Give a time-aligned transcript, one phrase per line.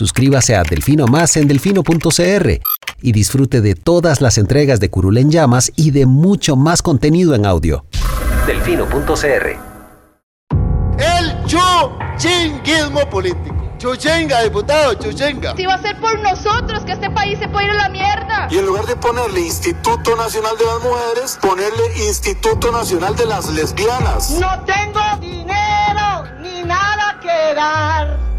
[0.00, 2.60] Suscríbase a Delfino Más en delfino.cr
[3.02, 7.34] y disfrute de todas las entregas de Curul en Llamas y de mucho más contenido
[7.34, 7.84] en audio.
[8.46, 9.58] Delfino.cr
[10.96, 13.74] El chuchinguismo político.
[13.76, 15.54] Chuchenga, diputado, chuchenga.
[15.54, 18.48] Si va a ser por nosotros que este país se puede ir a la mierda.
[18.50, 23.50] Y en lugar de ponerle Instituto Nacional de las Mujeres, ponerle Instituto Nacional de las
[23.50, 24.30] Lesbianas.
[24.30, 28.29] No tengo dinero ni nada que dar.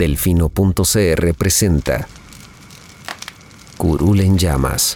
[0.00, 2.08] Delfino.cr presenta
[3.76, 4.94] Curul en llamas.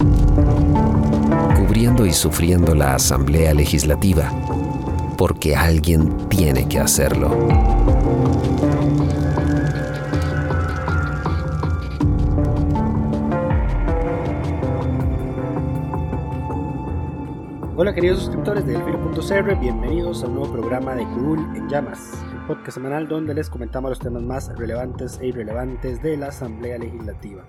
[1.59, 4.32] Cubriendo y sufriendo la Asamblea Legislativa.
[5.19, 7.37] Porque alguien tiene que hacerlo.
[17.77, 22.12] Hola queridos suscriptores de Delfino.cr, bienvenidos a un nuevo programa de Curul en Llamas,
[22.47, 27.49] podcast semanal donde les comentamos los temas más relevantes e irrelevantes de la Asamblea Legislativa.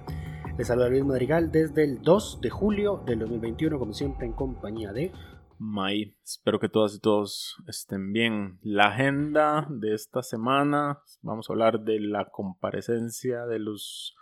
[0.58, 4.94] Les saluda Luis Madrigal desde el 2 de julio del 2021, como siempre en compañía
[4.94, 5.12] de...
[5.58, 8.58] May, espero que todas y todos estén bien.
[8.62, 14.16] La agenda de esta semana, vamos a hablar de la comparecencia de los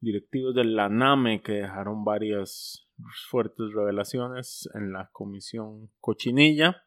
[0.00, 2.88] directivos de la NAME que dejaron varias
[3.30, 6.82] fuertes revelaciones en la comisión Cochinilla.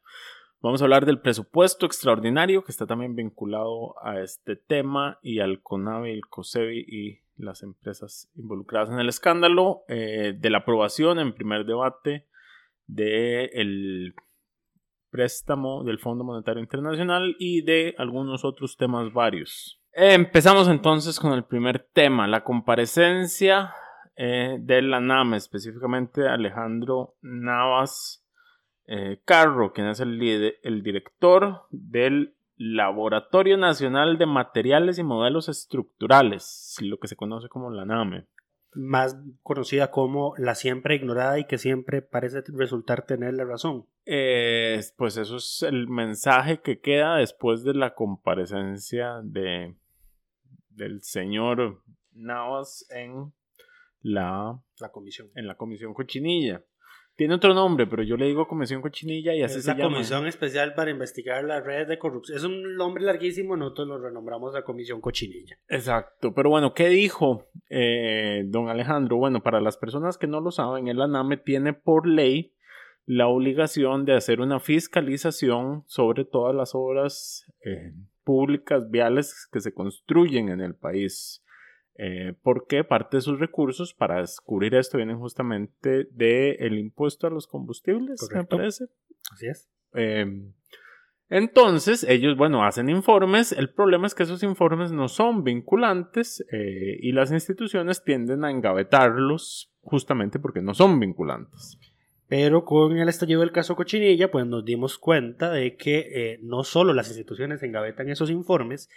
[0.61, 5.61] Vamos a hablar del presupuesto extraordinario que está también vinculado a este tema y al
[5.61, 11.33] CONAVI, el COSEBI y las empresas involucradas en el escándalo, eh, de la aprobación en
[11.33, 12.27] primer debate
[12.87, 14.13] del
[15.09, 19.81] préstamo del Fondo Monetario Internacional y de algunos otros temas varios.
[19.93, 23.71] Empezamos entonces con el primer tema, la comparecencia
[24.17, 28.25] eh, de la NAME, específicamente Alejandro Navas
[28.91, 30.19] eh, Carro, quien es el,
[30.63, 37.69] el director del Laboratorio Nacional de Materiales y Modelos Estructurales, lo que se conoce como
[37.69, 38.25] la NAME.
[38.73, 43.85] Más conocida como la siempre ignorada y que siempre parece resultar tener la razón.
[44.07, 49.75] Eh, pues eso es el mensaje que queda después de la comparecencia de,
[50.69, 51.83] del señor
[52.13, 53.33] Navas en
[54.01, 55.29] la, la comisión.
[55.35, 56.63] En la comisión cochinilla.
[57.19, 59.95] Tiene otro nombre, pero yo le digo Comisión Cochinilla y así es se la llama.
[59.95, 62.37] Comisión Especial para Investigar las Redes de Corrupción.
[62.37, 65.57] Es un nombre larguísimo, nosotros lo renombramos la Comisión Cochinilla.
[65.67, 69.17] Exacto, pero bueno, ¿qué dijo eh, don Alejandro?
[69.17, 72.53] Bueno, para las personas que no lo saben, el ANAME tiene por ley
[73.05, 77.91] la obligación de hacer una fiscalización sobre todas las obras eh,
[78.23, 81.43] públicas viales que se construyen en el país.
[82.01, 87.45] Eh, porque parte de sus recursos para descubrir esto vienen justamente del impuesto a los
[87.45, 88.85] combustibles, me parece.
[89.33, 89.69] Así es.
[89.93, 90.53] Em,
[91.27, 93.51] entonces, ellos, bueno, hacen informes.
[93.51, 98.51] El problema es que esos informes no son vinculantes eh, y las instituciones tienden a
[98.51, 101.77] engavetarlos justamente porque no son vinculantes.
[102.29, 106.63] Pero con el estallido del caso Cochinilla, pues nos dimos cuenta de que eh, no
[106.63, 108.89] solo las instituciones engavetan esos informes,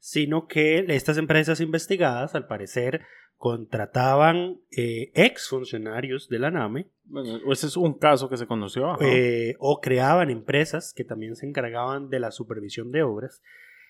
[0.00, 3.02] sino que estas empresas investigadas, al parecer,
[3.36, 6.88] contrataban eh, ex funcionarios de la NAME.
[7.04, 9.00] Bueno, ese es un caso que se conoció.
[9.00, 13.42] Eh, o creaban empresas que también se encargaban de la supervisión de obras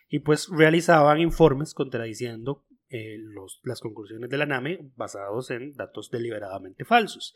[0.09, 6.11] y pues realizaban informes contradiciendo eh, los, las conclusiones de la NAME basados en datos
[6.11, 7.35] deliberadamente falsos.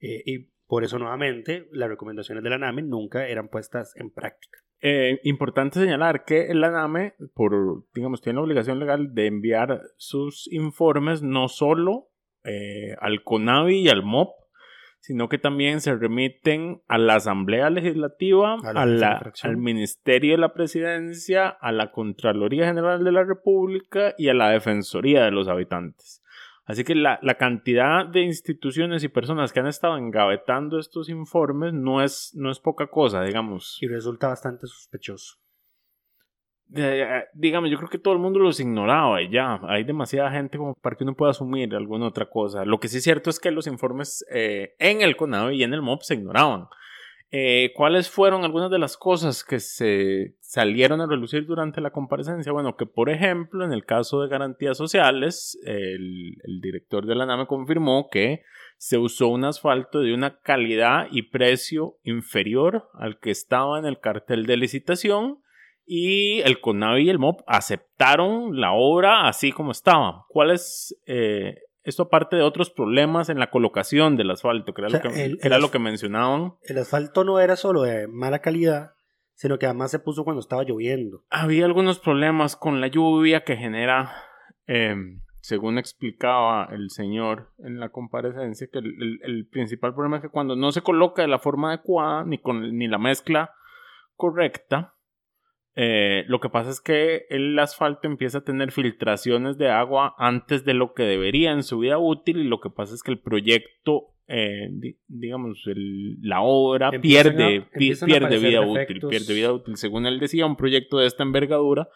[0.00, 4.60] y por eso nuevamente las recomendaciones de la NAME nunca eran puestas en práctica.
[4.82, 10.50] Eh, importante señalar que el ANAME, por, digamos, tiene la obligación legal de enviar sus
[10.50, 12.08] informes no solo
[12.44, 14.30] eh, al CONAVI y al MOP,
[15.00, 18.56] sino que también se remiten a la Asamblea Legislativa,
[19.42, 24.50] al Ministerio de la Presidencia, a la Contraloría General de la República y a la
[24.50, 26.22] Defensoría de los Habitantes.
[26.70, 32.00] Así que la, cantidad de instituciones y personas que han estado engavetando estos informes no
[32.00, 33.76] es, no es poca cosa, digamos.
[33.80, 35.38] Y resulta bastante sospechoso.
[36.76, 40.58] Eh, digamos, yo creo que todo el mundo los ignoraba y ya, hay demasiada gente
[40.58, 42.64] como para que uno pueda asumir alguna otra cosa.
[42.64, 45.74] Lo que sí es cierto es que los informes eh, en el CONAVE y en
[45.74, 46.68] el MOP se ignoraban.
[47.32, 52.50] Eh, ¿Cuáles fueron algunas de las cosas que se salieron a relucir durante la comparecencia?
[52.50, 57.46] Bueno, que por ejemplo, en el caso de garantías sociales, el, director de la NAME
[57.46, 58.42] confirmó que
[58.78, 64.00] se usó un asfalto de una calidad y precio inferior al que estaba en el
[64.00, 65.38] cartel de licitación
[65.86, 70.24] y el CONAVI y el MOP aceptaron la obra así como estaba.
[70.28, 74.90] ¿Cuál es eh, esto aparte de otros problemas en la colocación del asfalto, que era,
[74.90, 76.54] lo, que, era lo que mencionaban.
[76.62, 78.92] El asfalto no era solo de mala calidad,
[79.34, 81.24] sino que además se puso cuando estaba lloviendo.
[81.30, 84.12] Había algunos problemas con la lluvia que genera,
[84.66, 84.94] eh,
[85.40, 90.28] según explicaba el señor en la comparecencia, que el, el- el principal problema es que
[90.28, 93.54] cuando no se coloca de la forma adecuada, ni con ni la mezcla
[94.16, 94.94] correcta,
[95.76, 100.64] eh, lo que pasa es que el asfalto empieza a tener filtraciones de agua antes
[100.64, 103.18] de lo que debería en su vida útil y lo que pasa es que el
[103.20, 108.94] proyecto, eh, di- digamos, el- la obra Empiezan a- pierde, pi- pierde vida defectos.
[109.04, 109.76] útil, pierde vida útil.
[109.76, 111.88] Según él decía, un proyecto de esta envergadura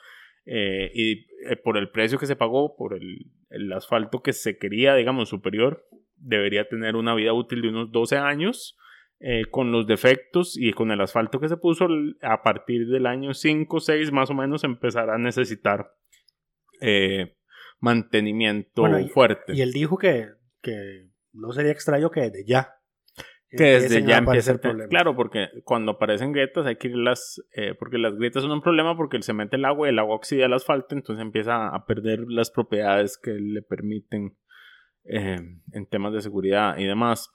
[0.47, 1.12] eh, y
[1.50, 5.29] eh, por el precio que se pagó, por el, el asfalto que se quería, digamos,
[5.31, 5.87] superior,
[6.17, 8.77] debería tener una vida útil de unos 12 años.
[9.21, 11.89] Eh, con los defectos y con el asfalto que se puso,
[12.23, 15.91] a partir del año 5 o 6 más o menos empezará a necesitar
[16.81, 17.37] eh,
[17.81, 19.55] mantenimiento Bueno, y- fuerte.
[19.55, 20.29] Y él dijo que,
[20.63, 22.75] que no sería extraño que desde ya.
[23.49, 24.91] que desde empiecen a ya aparecer empieza a tener- problemas.
[24.91, 28.97] Claro, porque cuando aparecen grietas hay que irlas, eh, porque las grietas son un problema
[28.97, 32.21] porque se mete el agua y el agua oxida el asfalto, entonces empieza a perder
[32.29, 34.37] las propiedades que le permiten
[35.05, 35.39] eh,
[35.73, 37.31] en temas de seguridad y demás.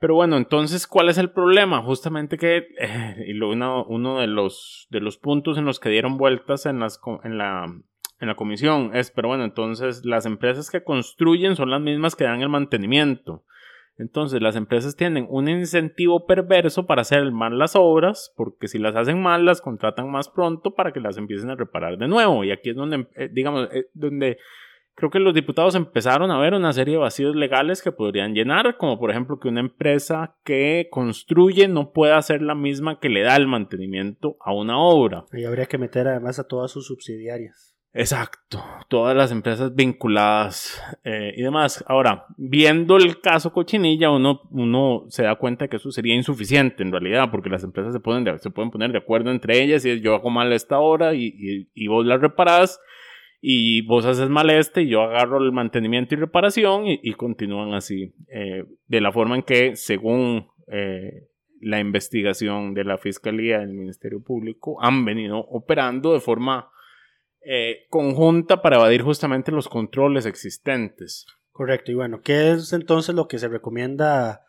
[0.00, 1.82] Pero bueno, entonces, ¿cuál es el problema?
[1.82, 5.88] Justamente que, eh, y lo, uno, uno de, los, de los puntos en los que
[5.88, 7.64] dieron vueltas en, las, en, la,
[8.20, 12.24] en la comisión es, pero bueno, entonces las empresas que construyen son las mismas que
[12.24, 13.42] dan el mantenimiento.
[13.98, 18.94] Entonces las empresas tienen un incentivo perverso para hacer mal las obras, porque si las
[18.94, 22.44] hacen mal las contratan más pronto para que las empiecen a reparar de nuevo.
[22.44, 24.38] Y aquí es donde, eh, digamos, eh, donde
[24.98, 28.76] creo que los diputados empezaron a ver una serie de vacíos legales que podrían llenar,
[28.76, 33.22] como por ejemplo que una empresa que construye no pueda hacer la misma que le
[33.22, 35.24] da el mantenimiento a una obra.
[35.32, 37.76] Ahí habría que meter además a todas sus subsidiarias.
[37.94, 41.84] Exacto, todas las empresas vinculadas eh, y demás.
[41.88, 46.82] Ahora, viendo el caso Cochinilla, uno, uno se da cuenta de que eso sería insuficiente
[46.82, 49.84] en realidad, porque las empresas se, ponen de- se pueden poner de acuerdo entre ellas
[49.84, 50.76] y es yo hago mal esta
[51.14, 52.78] y, y, y vos la reparás
[53.40, 58.14] y vos haces mal este y yo agarro el mantenimiento y reparación y, continúan así,
[58.28, 61.28] eh, de la forma en que según eh,
[61.60, 66.70] la investigación de la Fiscalía del Ministerio Público han venido operando de forma
[67.40, 71.26] eh, conjunta para evadir justamente los controles existentes.
[71.52, 74.44] Correcto, y bueno, ¿qué es entonces lo que se recomienda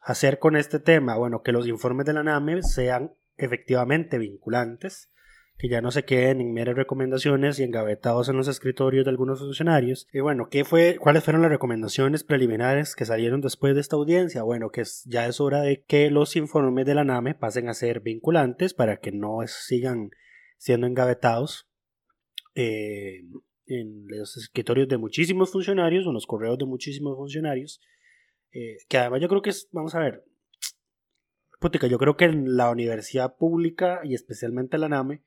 [0.00, 1.16] hacer con este tema?
[1.16, 5.10] Bueno, que los informes de la NAME sean efectivamente vinculantes,
[5.58, 9.38] que ya no se queden en meras recomendaciones y engavetados en los escritorios de algunos
[9.38, 10.06] funcionarios.
[10.12, 14.42] Y bueno, ¿qué fue, ¿cuáles fueron las recomendaciones preliminares que salieron después de esta audiencia?
[14.42, 18.00] Bueno, que ya es hora de que los informes de la NAME pasen a ser
[18.00, 20.10] vinculantes para que no sigan
[20.58, 21.68] siendo engavetados
[22.54, 23.22] eh,
[23.66, 27.80] en los escritorios de muchísimos funcionarios o en los correos de muchísimos funcionarios.
[28.52, 30.24] eh, que además yo creo que es, vamos a ver,
[31.60, 35.22] putica, yo creo que en la universidad pública y especialmente la NAME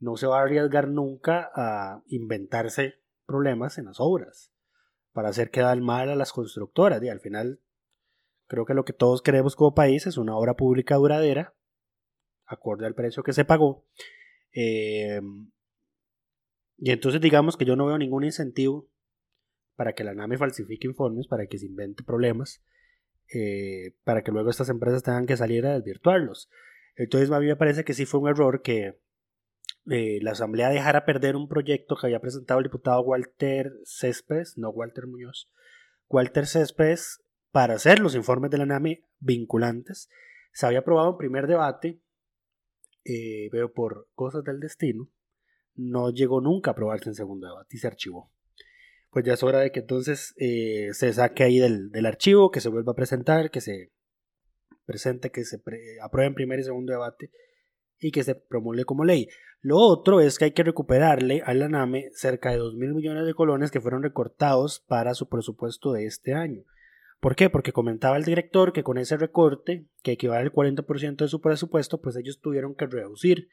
[0.00, 2.94] no se va a arriesgar nunca a inventarse
[3.26, 4.50] problemas en las obras
[5.12, 7.02] para hacer quedar mal a las constructoras.
[7.02, 7.60] Y al final,
[8.46, 11.54] creo que lo que todos queremos como país es una obra pública duradera,
[12.46, 13.84] acorde al precio que se pagó.
[14.52, 15.20] Eh,
[16.78, 18.88] y entonces digamos que yo no veo ningún incentivo
[19.76, 22.62] para que la NAME falsifique informes, para que se invente problemas,
[23.32, 26.50] eh, para que luego estas empresas tengan que salir a desvirtuarlos.
[26.96, 28.98] Entonces a mí me parece que sí fue un error que
[29.88, 34.70] eh, la Asamblea dejara perder un proyecto que había presentado el diputado Walter Céspedes, no
[34.70, 35.50] Walter Muñoz,
[36.08, 40.08] Walter Céspedes, para hacer los informes de la NAME vinculantes.
[40.52, 42.00] Se había aprobado en primer debate,
[43.04, 45.10] eh, por cosas del destino,
[45.74, 48.30] no llegó nunca a aprobarse en segundo debate y se archivó.
[49.10, 52.60] Pues ya es hora de que entonces eh, se saque ahí del, del, archivo, que
[52.60, 53.90] se vuelva a presentar, que se
[54.84, 55.60] presente, que se
[56.02, 57.30] apruebe en primer y segundo debate
[58.00, 59.28] y que se promulgue como ley.
[59.60, 63.26] Lo otro es que hay que recuperarle a la NAME cerca de 2 mil millones
[63.26, 66.64] de colones que fueron recortados para su presupuesto de este año.
[67.20, 67.50] ¿Por qué?
[67.50, 72.00] Porque comentaba el director que con ese recorte, que equivale al 40% de su presupuesto,
[72.00, 73.48] pues ellos tuvieron que reducir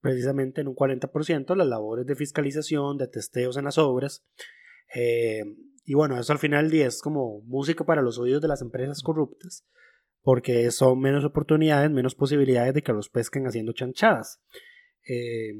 [0.00, 4.24] precisamente en un 40% las labores de fiscalización, de testeos en las obras.
[4.94, 5.44] Eh,
[5.84, 9.02] y bueno, eso al final del es como música para los oídos de las empresas
[9.02, 9.66] corruptas,
[10.22, 14.40] porque son menos oportunidades, menos posibilidades de que los pesquen haciendo chanchadas.
[15.08, 15.54] Eh,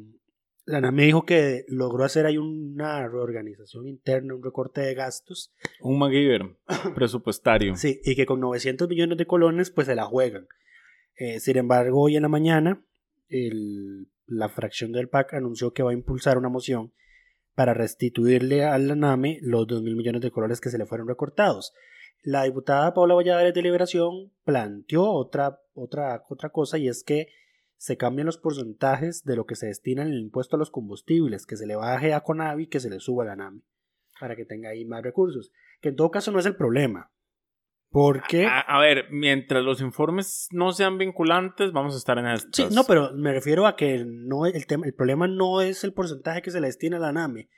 [0.66, 5.52] la NAME dijo que logró hacer ahí una reorganización interna, un recorte de gastos.
[5.80, 6.56] Un MacGyver
[6.94, 7.74] presupuestario.
[7.76, 10.46] Sí, y que con 900 millones de colones pues se la juegan.
[11.16, 12.84] Eh, sin embargo, hoy en la mañana
[13.28, 16.92] el, la fracción del PAC anunció que va a impulsar una moción
[17.54, 21.08] para restituirle a la NAME los 2 mil millones de colones que se le fueron
[21.08, 21.72] recortados.
[22.22, 27.28] La diputada Paula Valladares de Liberación planteó otra, otra, otra cosa y es que
[27.80, 31.46] se cambian los porcentajes de lo que se destina en el impuesto a los combustibles,
[31.46, 33.62] que se le baje a Conavi, que se le suba a la NAMI,
[34.20, 35.50] para que tenga ahí más recursos.
[35.80, 37.10] Que en todo caso no es el problema.
[37.88, 38.44] Porque...
[38.44, 42.50] A, a ver, mientras los informes no sean vinculantes, vamos a estar en estas.
[42.52, 45.94] Sí, no, pero me refiero a que no el, tema, el problema no es el
[45.94, 47.48] porcentaje que se le destina a la NAMI.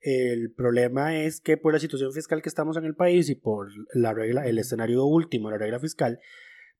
[0.00, 3.68] El problema es que por la situación fiscal que estamos en el país y por
[3.94, 6.20] la regla, el escenario último, la regla fiscal,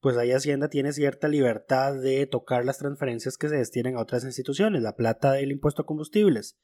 [0.00, 4.25] pues ahí Hacienda tiene cierta libertad de tocar las transferencias que se destinen a otras
[4.25, 4.82] instituciones.
[4.82, 6.58] La plata del impuesto a combustibles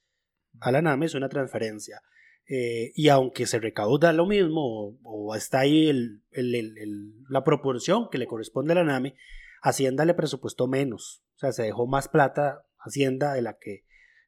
[0.60, 2.02] a la NAME es una transferencia.
[2.48, 6.22] Eh, y aunque se recauda lo mismo, o, está ahí el,
[7.28, 9.14] la proporción que le corresponde a la NAME,
[9.62, 11.22] Hacienda le presupuestó menos.
[11.36, 13.84] O sea, se dejó más plata Hacienda de la que,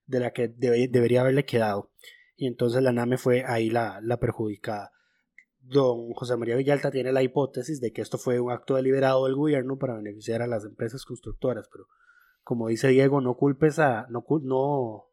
[0.06, 1.90] de la que debería haberle quedado.
[2.36, 4.94] Y entonces la NAME fue ahí la, la perjudicada
[5.66, 9.34] don José María Villalta tiene la hipótesis de que esto fue un acto deliberado del
[9.34, 11.86] gobierno para beneficiar a las empresas constructoras, pero
[12.42, 15.04] como dice Diego, no culpes a, no, no,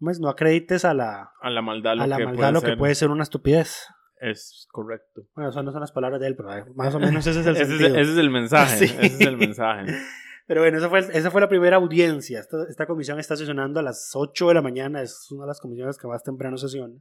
[0.00, 2.70] no acredites a la, a la maldad lo, a la que, maldad puede lo ser.
[2.70, 3.86] que puede ser una estupidez.
[4.20, 5.22] Es correcto.
[5.34, 7.46] Bueno, esas no son las palabras de él, pero eh, más o menos ese es
[7.46, 7.96] el ese, es, sentido.
[7.98, 8.76] ese es el mensaje.
[8.86, 8.96] Sí.
[8.98, 9.92] Ese es el mensaje.
[10.52, 12.38] Pero bueno, esa fue, esa fue la primera audiencia.
[12.38, 15.00] Esta, esta comisión está sesionando a las 8 de la mañana.
[15.00, 16.94] Es una de las comisiones que más temprano sesiona.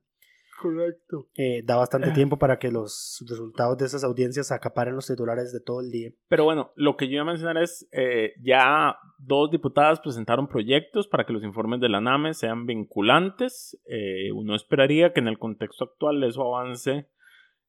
[0.61, 1.27] Correcto.
[1.35, 5.59] Eh, da bastante tiempo para que los resultados de esas audiencias acaparen los titulares de
[5.59, 6.11] todo el día.
[6.29, 11.09] Pero bueno, lo que yo iba a mencionar es, eh, ya dos diputadas presentaron proyectos
[11.09, 13.77] para que los informes de la NAME sean vinculantes.
[13.83, 17.09] Eh, uno esperaría que en el contexto actual eso avance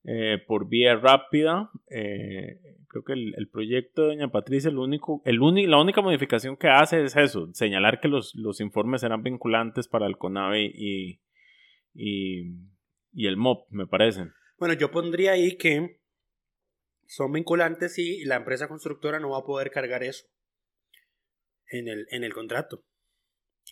[0.04, 1.70] eh, por vía rápida.
[1.90, 5.38] Eh, creo que el, el, proyecto de Doña Patricia, el único, el
[5.70, 10.06] la única modificación que hace es eso, señalar que los, los informes serán vinculantes para
[10.06, 11.20] el CONAVE y,
[11.94, 12.42] y,
[13.12, 14.26] y el MOP, me parece.
[14.58, 16.00] Bueno, yo pondría ahí que
[17.06, 20.24] son vinculantes y la empresa constructora no va a poder cargar eso
[21.68, 22.84] en el, en el contrato.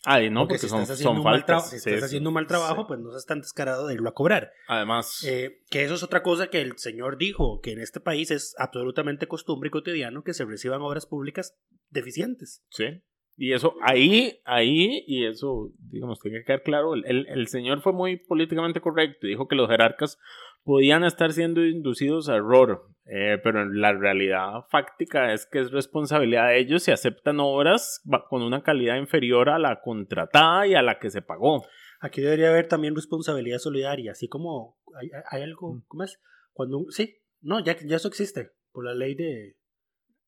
[0.05, 1.47] Ah, y no, porque, porque, si son, estás haciendo son faltas.
[1.47, 2.85] trabajo, si Sí, estás haciendo un mal trabajo, sí.
[2.89, 4.51] pues no seas tan descarado de irlo a cobrar.
[4.67, 8.31] Además, Eh, que eso es otra cosa que el señor dijo, que en este país
[8.31, 11.55] es absolutamente costumbre y cotidiano que se reciban obras públicas
[11.91, 12.63] deficientes.
[12.71, 13.03] Sí.
[13.37, 17.81] Y eso, ahí, ahí, y eso, digamos, tiene que quedar claro, el, el, el señor
[17.81, 20.19] fue muy políticamente correcto y dijo que los jerarcas
[20.63, 26.49] podían estar siendo inducidos a error, eh, pero la realidad fáctica es que es responsabilidad
[26.49, 30.99] de ellos si aceptan obras con una calidad inferior a la contratada y a la
[30.99, 31.65] que se pagó.
[32.01, 36.21] Aquí debería haber también responsabilidad solidaria, así como hay, hay algo, ¿cómo es?
[36.53, 39.57] Cuando sí, no, ya, ya eso existe por la ley de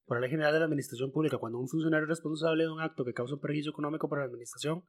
[0.04, 2.80] por la ley general de la administración pública, cuando un funcionario es responsable de un
[2.80, 4.84] acto que causa un perjuicio económico para la administración,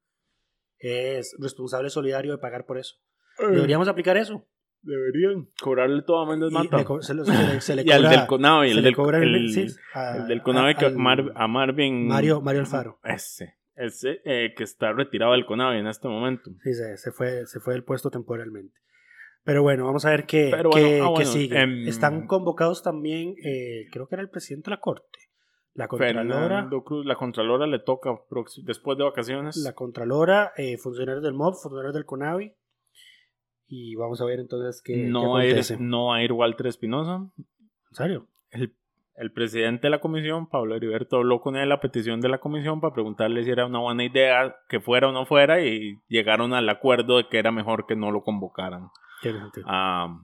[0.79, 2.95] es responsable solidario de pagar por eso.
[3.39, 4.47] Deberíamos aplicar eso.
[4.85, 6.77] Deberían cobrarle todo a Méndez Mata.
[6.77, 8.75] le co- se, lo- se le, se le Y al cobra- del CONAVE, se el
[8.77, 12.07] le del, cobra el- el- sí, a- el del CONAVE que al- Mar- a Marvin...
[12.07, 12.99] Mario, Mario Alfaro.
[13.03, 16.51] Ese, ese eh, que está retirado del CONAVE en este momento.
[16.63, 18.77] Sí, se, se fue, se fue del puesto temporalmente.
[19.45, 21.61] Pero bueno, vamos a ver qué, Pero qué- bueno, ah, qué bueno, sigue.
[21.61, 25.19] em, Están convocados también, eh, creo que era el presidente de la Corte,
[25.75, 28.09] la Contralora, Fernando Cruz, la Contralora le toca
[28.65, 29.55] después de vacaciones.
[29.57, 32.53] la Contralora, eh, funcionarios del MOB, funcionarios del CONAVI.
[33.67, 35.77] Y vamos a ver entonces qué, qué no, va a ir, acontece.
[35.79, 37.27] no va a ir Walter Espinosa.
[37.37, 38.27] ¿En serio?
[38.51, 38.73] El,
[39.15, 42.81] el presidente de la comisión, Pablo Heriberto, habló con él la petición de la comisión
[42.81, 46.69] para preguntarle si era una buena idea que fuera o no fuera y llegaron al
[46.69, 48.89] acuerdo de que era mejor que no lo convocaran
[49.65, 50.19] a,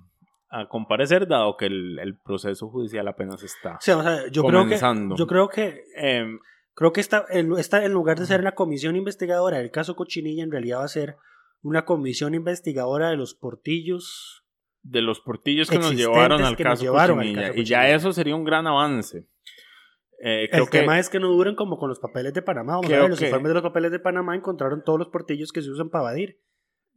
[0.50, 3.78] a comparecer, dado que el, el proceso judicial apenas está.
[3.80, 4.78] Sí, a yo creo que,
[5.16, 6.40] yo creo que Em,
[6.80, 10.46] Creo que esta, en, esta, en lugar de ser una comisión investigadora del caso Cochinilla,
[10.46, 11.18] en realidad va a ser
[11.62, 14.44] una comisión investigadora de los portillos.
[14.82, 17.48] de los portillos que nos llevaron al que nos caso llevaron al Cochinilla.
[17.50, 19.28] caso Y ya eso sería un gran avance.
[20.22, 22.74] Eh, creo El que tema es que no duren como con los papeles de Panamá.
[22.78, 25.52] Vamos a ver, los que- informes de los papeles de Panamá encontraron todos los portillos
[25.52, 26.40] que se usan para evadir.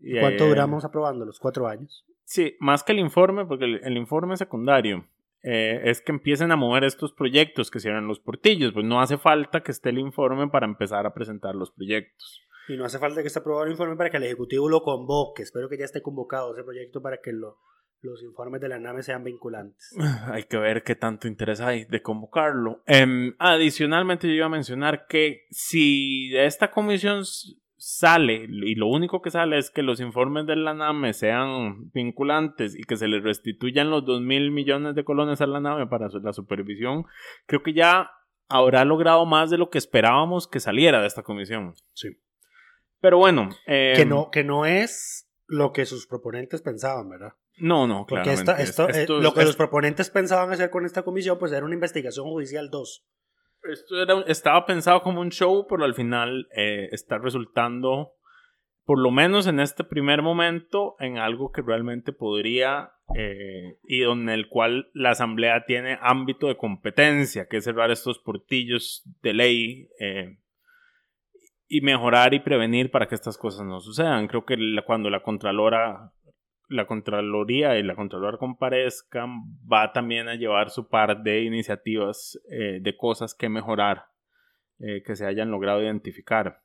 [0.01, 1.39] y, ¿Cuánto eh, duramos aprobándolos?
[1.39, 2.05] Cuatro años.
[2.25, 5.07] Sí, más que el informe, porque el, el informe secundario
[5.45, 8.73] eh, es que empiecen a mover estos proyectos que cierran los portillos.
[8.73, 12.41] Pues no hace falta que esté el informe para empezar a presentar los proyectos.
[12.69, 15.43] Y no hace falta que esté aprobado el informe para que el Ejecutivo lo convoque.
[15.43, 17.57] Espero que ya esté convocado ese proyecto para que lo-
[18.03, 19.95] los informes de la NAME sean vinculantes.
[20.33, 22.83] Hay que ver qué tanto interés hay de convocarlo.
[22.87, 27.23] Em, adicionalmente, yo iba a mencionar que si de esta comisión
[27.77, 32.77] sale, y lo único que sale es que los informes de la NAME sean vinculantes
[32.79, 36.09] y que se les restituyan los 2 mil millones de colones a la NAME para
[36.09, 37.05] la supervisión,
[37.47, 38.11] creo que ya
[38.49, 41.75] habrá logrado más de lo que esperábamos que saliera de esta comisión.
[41.93, 42.09] Sí.
[43.03, 43.51] Pero bueno.
[43.67, 47.35] em, que, no, que no es lo que sus proponentes pensaban, ¿verdad?
[47.59, 48.07] No, no,
[48.63, 51.53] esto, Es- eh, esto- lo que es- los proponentes pensaban hacer con esta comisión, pues
[51.53, 53.05] era una investigación judicial 2.
[53.71, 58.13] Esto era, estaba pensado como un show, pero al final eh, está resultando,
[58.85, 64.33] por lo menos en este primer momento, en algo que realmente podría eh, y donde
[64.35, 69.89] el cual la Asamblea tiene ámbito de competencia, que es cerrar estos portillos de ley
[70.01, 70.39] eh,
[71.75, 74.29] y mejorar y prevenir para que estas cosas no sucedan.
[74.29, 76.13] Creo que cuando la Contralora
[76.69, 79.31] la Contraloría y la Contralora comparezcan,
[79.71, 84.05] va también a llevar su par de iniciativas eh, de cosas que mejorar,
[84.81, 86.61] eh, que se hayan logrado identificar.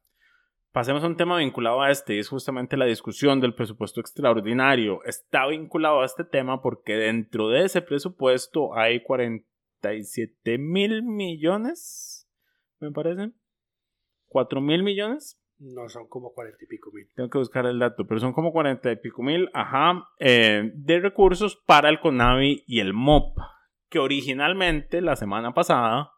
[0.73, 5.03] Pasemos a un tema vinculado a este, y es justamente la discusión del presupuesto extraordinario.
[5.05, 12.29] Está vinculado a este tema porque dentro de ese presupuesto hay 47 mil millones,
[12.81, 13.31] me parece.
[14.38, 17.08] 4 mil millones no, son como cuarenta y pico mil.
[17.15, 21.00] Tengo que buscar el dato, pero son como cuarenta y pico mil, ajá, eh, de
[21.00, 23.36] recursos para el CONAVI y el MOP,
[23.89, 26.12] que originalmente la semana pasada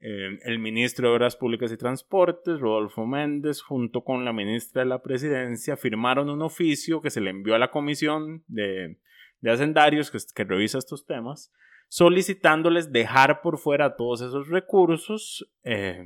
[0.00, 4.88] eh, el ministro de Obras Públicas y Transportes, Rodolfo Méndez, junto con la ministra de
[4.88, 8.98] la Presidencia, firmaron un oficio que se le envió a la Comisión de,
[9.40, 11.50] de Hacendarios que, que revisa estos temas,
[11.88, 15.50] solicitándoles dejar por fuera todos esos recursos.
[15.62, 16.04] Eh,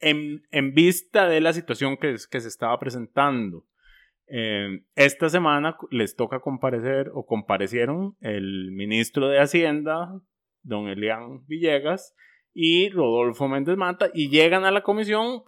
[0.00, 3.64] en, vista de la situación que, que se estaba presentando.
[4.26, 10.20] Eh, esta semana les toca comparecer o comparecieron el ministro de Hacienda,
[10.62, 12.14] don Elian Villegas,
[12.52, 15.42] y Rodolfo Méndez Mata, y llegan a la comisión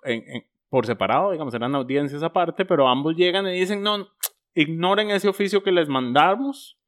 [0.68, 4.08] por separado, digamos, eran audiencias aparte, pero ambos llegan y dicen, no,
[4.54, 6.78] ignoren ese oficio que les mandamos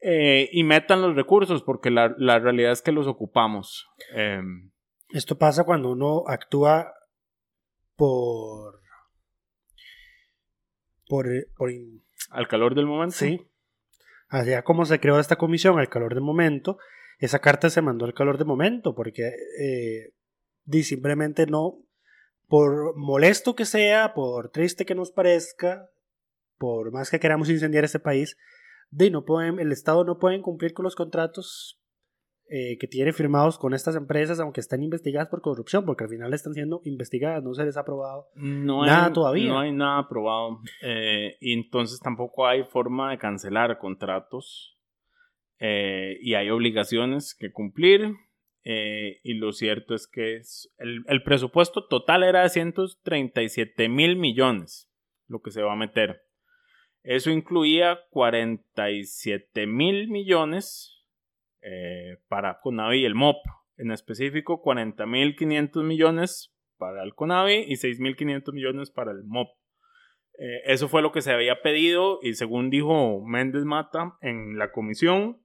[0.00, 3.88] eh, y metan los recursos, porque la, la, realidad es que los ocupamos.
[4.14, 4.40] Eh,
[5.10, 6.94] esto pasa cuando uno actúa
[7.96, 8.80] por.
[11.08, 11.26] por.
[11.56, 11.70] por
[12.30, 13.16] al calor del momento.
[13.16, 13.46] Sí.
[14.28, 16.78] Allá como se creó esta comisión al calor del momento,
[17.18, 20.12] esa carta se mandó al calor del momento, porque eh,
[20.82, 21.78] simplemente no.
[22.46, 25.90] Por molesto que sea, por triste que nos parezca,
[26.56, 28.38] por más que queramos incendiar este país,
[28.90, 31.78] de no pueden, el Estado no puede cumplir con los contratos
[32.50, 36.32] eh, que tiene firmados con estas empresas, aunque están investigadas por corrupción, porque al final
[36.32, 39.48] están siendo investigadas, no se les ha aprobado no nada todavía.
[39.48, 40.60] No hay nada aprobado.
[40.82, 44.78] Eh, y entonces tampoco hay forma de cancelar contratos.
[45.58, 48.14] Eh, y hay obligaciones que cumplir.
[48.64, 50.40] y lo cierto es que
[50.78, 54.90] el, el, presupuesto total era de 137 mil millones,
[55.26, 56.22] lo que se va a meter.
[57.02, 60.97] Eso incluía 47 mil millones
[61.62, 63.36] eh, para Conavi y el MOP.
[63.76, 69.48] En específico, 40.500 millones para el Conavi y 6.500 millones para el MOP.
[70.38, 74.70] Eh, eso fue lo que se había pedido y según dijo Méndez Mata en la
[74.70, 75.42] comisión,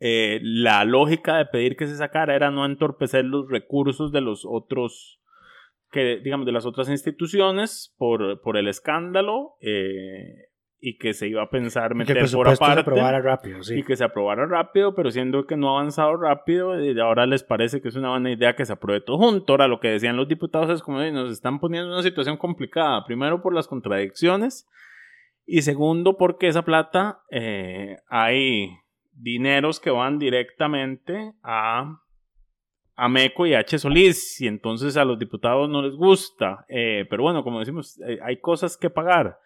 [0.00, 4.46] eh, la lógica de pedir que se sacara era no entorpecer los recursos de los
[4.46, 5.20] otros,
[5.90, 9.56] que digamos, de las otras instituciones por, por el escándalo
[10.78, 13.78] y que se iba a pensar meter por aparte se aprobara rápido, sí.
[13.78, 17.42] y que se aprobara rápido, pero siendo que no ha avanzado rápido, y ahora les
[17.42, 19.52] parece que es una buena idea que se apruebe todo junto.
[19.52, 23.04] Ahora lo que decían los diputados es como nos están poniendo en una situación complicada,
[23.04, 24.68] primero por las contradicciones
[25.46, 28.70] y segundo porque esa plata eh, hay
[29.12, 32.00] dineros que van directamente a
[32.96, 33.78] a Meco y a H.
[33.78, 36.64] Solís, y entonces a los diputados no les gusta.
[36.68, 39.38] Eh, pero bueno, como decimos, eh, hay cosas que pagar.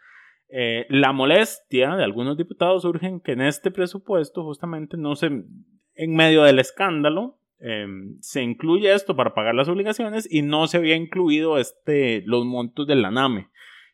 [0.53, 5.27] Eh, la molestia de algunos diputados surge en que en este presupuesto justamente no se,
[5.27, 10.79] en medio del escándalo, em, se incluye esto para pagar las obligaciones y no se
[10.79, 13.49] había incluido este, los montos de la NAME,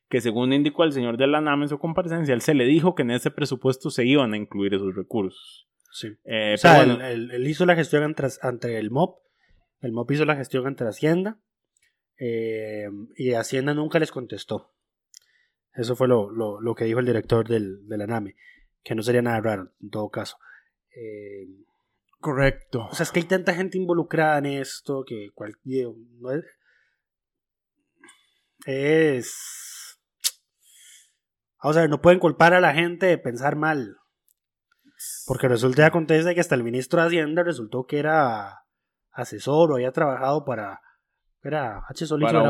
[0.08, 2.94] que según indicó el señor de la NAME en su comparecencia, él se le dijo
[2.94, 5.68] que en ese presupuesto se iban a incluir esos recursos.
[5.92, 6.08] Sí.
[6.24, 8.28] Eh, o sea, él, hizo la gestión entre,
[8.78, 9.18] el MOP,
[9.82, 11.38] el MOP hizo la gestión entre Hacienda
[12.18, 14.75] eh, y Hacienda nunca les contestó.
[15.76, 18.34] Eso fue lo, lo, que dijo el director del, de la NAME,
[18.82, 20.38] que no sería nada raro en todo caso.
[20.90, 21.46] Eh,
[22.26, 22.88] Correcto.
[22.90, 25.88] O sea, es que hay tanta gente involucrada en esto que cualquier...
[26.18, 26.44] No es,
[28.64, 30.00] es...
[31.62, 33.96] Vamos a ver, no pueden culpar a la gente de pensar mal.
[35.26, 38.64] Porque resulta y acontece que hasta el ministro de Hacienda resultó que era
[39.12, 40.80] asesor o había trabajado para
[41.46, 42.06] era H.
[42.06, 42.42] Solís para,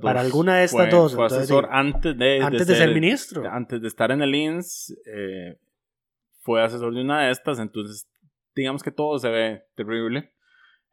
[0.00, 1.14] para alguna de estas dos.
[1.14, 3.48] Fue asesor antes de, antes de, ser, ministro.
[3.50, 5.58] Antes de estar en el INS, eh,
[6.40, 8.08] fue asesor de una de estas, entonces
[8.54, 10.32] digamos que todo se ve terrible.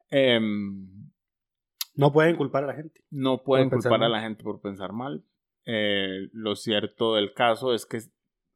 [0.10, 0.88] Em,
[1.96, 3.02] no pueden culpar a la gente.
[3.10, 5.24] No pueden culpar a la gente por pensar mal.
[5.66, 8.00] Eh, lo cierto del caso es que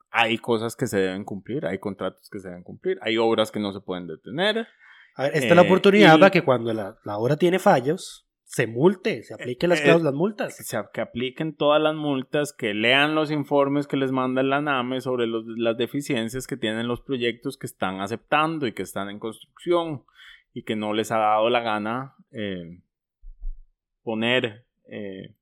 [0.09, 3.59] hay cosas que se deben cumplir, hay contratos que se deben cumplir, hay obras que
[3.59, 4.67] no se pueden detener.
[5.15, 7.59] A ver, esta es la Eh, oportunidad y- para que cuando la, la obra tiene
[7.59, 10.69] fallos, se multe, se apliquen las Eh, cláusulas, multas.
[10.93, 15.25] Que apliquen todas las multas, que lean los informes que les manda la NAME sobre
[15.27, 20.03] los- las deficiencias que tienen los proyectos que están aceptando y que están en construcción
[20.53, 22.79] y que no les ha dado la gana eh,
[24.03, 25.33] poner eh,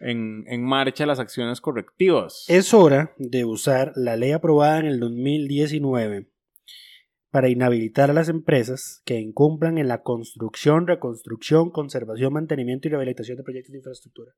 [0.00, 2.44] en, en marcha las acciones correctivas.
[2.48, 6.28] Es hora de usar la ley aprobada en el 2019
[7.36, 13.36] para inhabilitar a las empresas que incumplan en la construcción, reconstrucción, conservación, mantenimiento y rehabilitación
[13.36, 14.32] de proyectos de infraestructura.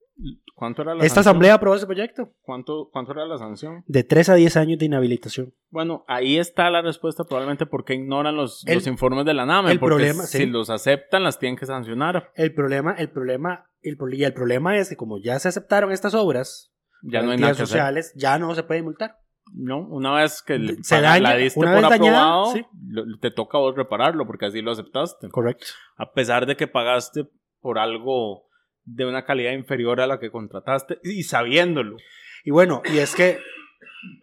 [0.57, 1.31] ¿Cuánto era la Esta sanción?
[1.31, 3.85] asamblea aprobó ese proyecto ¿Cuánto, ¿Cuánto era la sanción?
[3.87, 5.55] de 3 a 10 años de inhabilitación.
[5.71, 9.71] Bueno, ahí está la respuesta probablemente porque ignoran los, El- los informes de la NAME.
[9.71, 10.47] el porque problema, si sí.
[10.47, 12.33] los aceptan, las tienen que sancionar.
[12.35, 16.15] El problema, el problema, el, y el problema es que como ya se aceptaron estas
[16.15, 17.65] obras, Ya no hay que hacer.
[17.69, 19.19] sociales, ya no se puede multar.
[19.55, 22.67] No, una vez que le- Se daña, la diste una por vez dañada, aprobado, sí.
[22.91, 25.29] lo- te toca a vos repararlo porque así lo aceptaste.
[25.29, 25.67] Correcto.
[25.97, 27.27] A pesar de que pagaste
[27.61, 28.47] por algo
[28.85, 31.97] de una calidad inferior a la que contrataste y sabiéndolo.
[32.45, 33.39] Y bueno, y es que.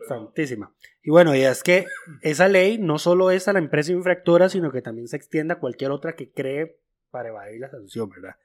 [0.07, 0.73] Santísima.
[1.03, 1.85] Y bueno, y es que
[2.21, 5.59] esa ley no solo es a la empresa infractora, sino que también se extiende a
[5.59, 6.79] cualquier otra que cree
[7.11, 8.35] para evadir la sanción, ¿verdad?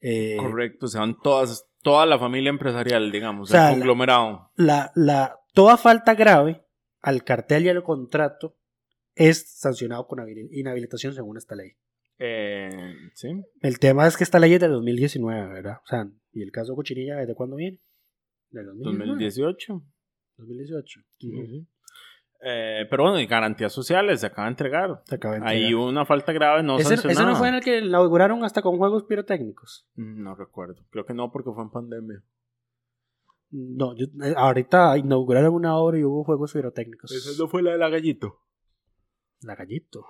[0.00, 4.50] Eh, Correcto, se van todas, toda la familia empresarial, digamos, O sea, el conglomerado.
[4.56, 6.64] La, la, toda falta grave
[7.00, 8.56] al cartel y al contrato
[9.14, 11.72] es sancionado con habil- inhabilitación según esta ley.
[12.18, 12.70] Eh,
[13.14, 13.28] sí,
[13.60, 15.76] El tema es que esta ley es de 2019, ¿verdad?
[15.84, 17.78] O sea, ¿y el caso Cochinilla desde cuándo viene?
[18.50, 19.06] Del 2019.
[19.12, 19.82] 2018.
[20.38, 21.00] 2018.
[21.22, 21.66] Ujú.
[22.48, 25.02] Eh, pero bueno, y garantías sociales se acaba de entregar.
[25.04, 25.88] Se acaba de Hay entregar.
[25.88, 29.02] una falta grave no ¿Ese, ese no fue en el que inauguraron hasta con juegos
[29.04, 29.88] pirotécnicos?
[29.96, 30.76] Mm, No recuerdo.
[30.90, 32.22] Creo que no porque fue en pandemia.
[33.50, 37.10] No, yo- eh, ahorita inauguraron una obra y hubo juegos pirotécnicos.
[37.10, 38.38] Esa no fue la de la Gallito.
[39.40, 40.04] La gallito.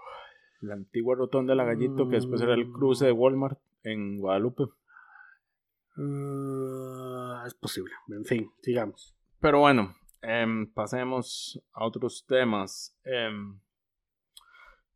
[0.61, 4.65] La antigua rotonda de la Gallito, que después era el cruce de Walmart en Guadalupe.
[5.99, 7.93] Ah, es posible.
[8.09, 9.15] En fin, sigamos.
[9.41, 9.95] Pero bueno,
[10.27, 12.97] em, pasemos a otros temas.
[13.05, 13.59] Em,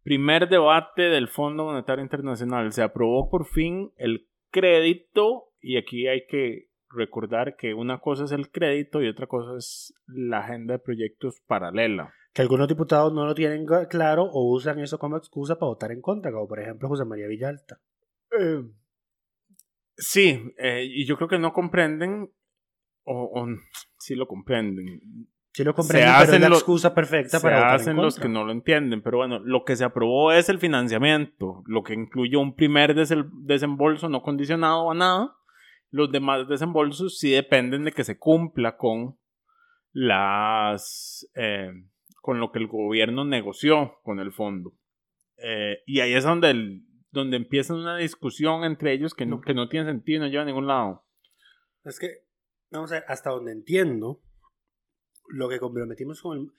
[0.02, 2.72] primer debate del Fondo Monetario Internacional.
[2.72, 8.32] Se aprobó por fin el crédito y aquí hay que recordar que una cosa es
[8.32, 12.12] el crédito y otra cosa es la agenda de proyectos paralela.
[12.32, 16.00] Que algunos diputados no lo tienen claro o usan eso como excusa para votar en
[16.00, 17.80] contra, como por ejemplo José María Villalta.
[19.96, 22.32] Sí, eh, y yo creo que no comprenden
[23.04, 23.46] o, o
[24.00, 25.28] sí lo comprenden.
[25.52, 27.96] Sí lo Se comprenden, pero es hacen la los- excusa perfecta se para votar hacen
[27.96, 31.62] en los que no lo entienden, pero bueno, lo que se aprobó es el financiamiento,
[31.66, 35.36] lo que incluye un primer desembolso no condicionado a nada.
[35.90, 39.16] Los demás desembolsos sí dependen de que se cumpla con
[39.92, 41.72] las eh,
[42.22, 44.72] con lo que el gobierno negoció con el fondo.
[45.38, 46.82] Eh, y ahí es donde el-
[47.12, 50.42] donde empieza una discusión entre ellos que no, que no tiene sentido y no lleva
[50.44, 51.02] a ningún lado.
[51.82, 52.06] Es que,
[52.70, 54.22] vamos a ver, hasta donde entiendo,
[55.28, 56.52] lo que comprometimos con el...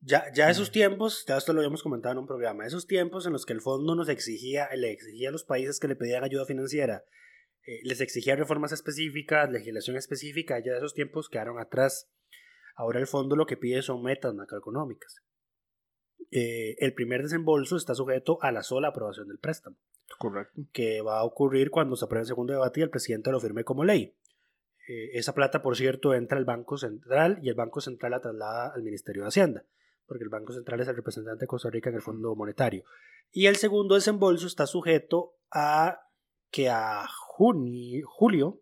[0.00, 3.32] Ya, ya esos tiempos, ya esto lo habíamos comentado en un programa, esos tiempos en
[3.32, 6.44] los que el fondo nos exigía, le exigía a los países que le pedían ayuda
[6.44, 7.04] financiera,
[7.66, 12.10] eh, les exigía reformas específicas, legislación específica, ya esos tiempos quedaron atrás.
[12.76, 15.22] Ahora el fondo lo que pide son metas macroeconómicas.
[16.30, 19.76] Eh, el primer desembolso está sujeto a la sola aprobación del préstamo
[20.18, 20.62] Correcto.
[20.72, 23.64] que va a ocurrir cuando se apruebe el segundo debate y el presidente lo firme
[23.64, 24.14] como ley.
[24.88, 28.72] Eh, esa plata, por cierto, entra al Banco Central y el Banco Central la traslada
[28.74, 29.64] al Ministerio de Hacienda,
[30.06, 32.84] porque el Banco Central es el representante de Costa Rica en el Fondo Monetario.
[33.32, 36.00] Y el segundo desembolso está sujeto a
[36.50, 38.60] que a junio, julio,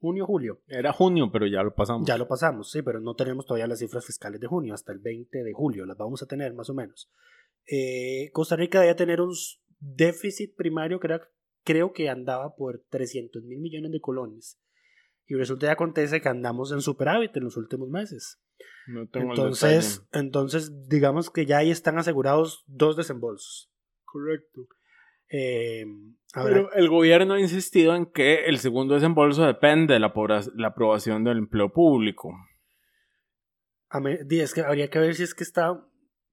[0.00, 2.06] junio, julio, Era junio, pero ya lo pasamos.
[2.06, 4.98] ya lo pasamos, sí, pero no tenemos todavía las cifras fiscales de junio, hasta el
[4.98, 7.10] 20 de julio, las vamos a tener más o menos.
[7.66, 9.32] Eh, Costa Rica debe tener un
[9.80, 11.28] déficit primario que era-
[11.64, 14.58] creo que andaba por 300 mil millones de colones.
[15.28, 18.40] Y resulta y acontece que andamos en superávit en los últimos meses.
[18.86, 23.70] No tengo Entonces, entonces, digamos que ya ahí están asegurados dos desembolsos.
[24.04, 24.62] Correcto.
[25.30, 25.84] Eh,
[26.32, 30.12] habrá- Pero el gobierno ha insistido en que el segundo desembolso depende de la,
[30.56, 32.32] la aprobación del empleo público.
[33.90, 34.00] A
[34.44, 35.84] es que habría que ver si es que está.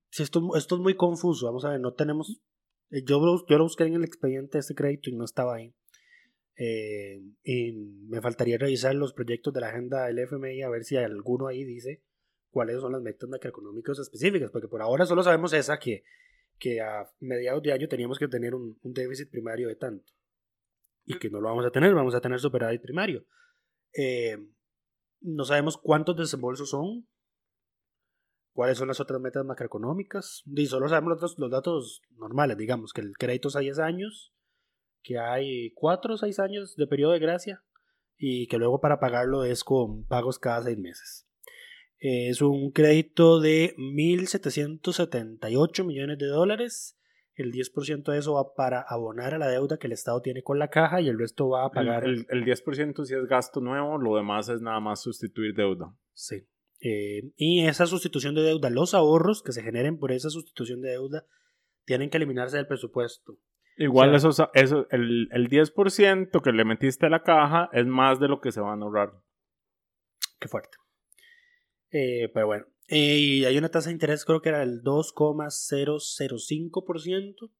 [0.10, 1.47] Si esto, esto es muy confuso.
[1.47, 2.39] Vamos a ver, no tenemos.
[2.89, 5.73] Yo, lo- yo lo busqué en el expediente de este crédito y no estaba ahí.
[6.58, 10.96] Eh, y me faltaría revisar los proyectos de la agenda del FMI a ver si
[10.96, 12.02] alguno ahí dice
[12.50, 16.04] cuáles son las metas macroeconómicas específicas, porque por ahora solo sabemos esa que,
[16.58, 20.13] que a mediados de año teníamos que tener un, déficit primario de tanto.
[21.04, 23.26] Y que no lo vamos a tener, vamos a tener superávit primario.
[23.94, 24.38] Eh,
[25.20, 27.06] no sabemos cuántos desembolsos son,
[28.56, 30.44] ¿Cuáles son las otras metas macroeconómicas?
[30.46, 34.34] Y solo sabemos los los datos normales, digamos, que el crédito es a 10 años,
[35.06, 37.63] que hay 4 o 6 años de periodo de gracia
[38.18, 41.28] y que luego para pagarlo es con pagos cada 6 meses.
[42.00, 46.98] Es un crédito de 1.778 millones de dólares.
[47.36, 50.58] El 10% de eso va para abonar a la deuda que el Estado tiene con
[50.58, 52.06] la caja y el resto va a pagar.
[52.06, 55.94] El, el, el 10% sí es gasto nuevo, lo demás es nada más sustituir deuda.
[56.13, 56.48] Sí.
[56.80, 60.91] Eh, y esa sustitución de deuda, los ahorros que se generen por esa sustitución de
[60.91, 61.26] deuda,
[61.86, 63.38] tienen que eliminarse del presupuesto.
[63.77, 67.85] Igual O sea- eso, eso el, el 10% que le metiste a la caja es
[67.85, 69.13] más de lo que se van a ahorrar.
[70.39, 70.77] Qué fuerte.
[71.91, 72.65] Eh, pero bueno.
[72.88, 77.51] Eh, y hay una tasa de interés, creo que era el 2,005%,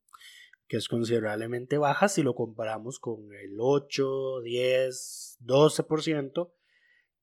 [0.67, 6.51] que es considerablemente baja si lo comparamos con el 8, 10, 12%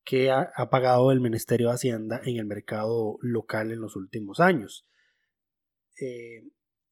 [0.04, 4.40] que ha, ha pagado el Ministerio de Hacienda en el mercado local en los últimos
[4.40, 4.84] años.
[6.00, 6.42] Eh,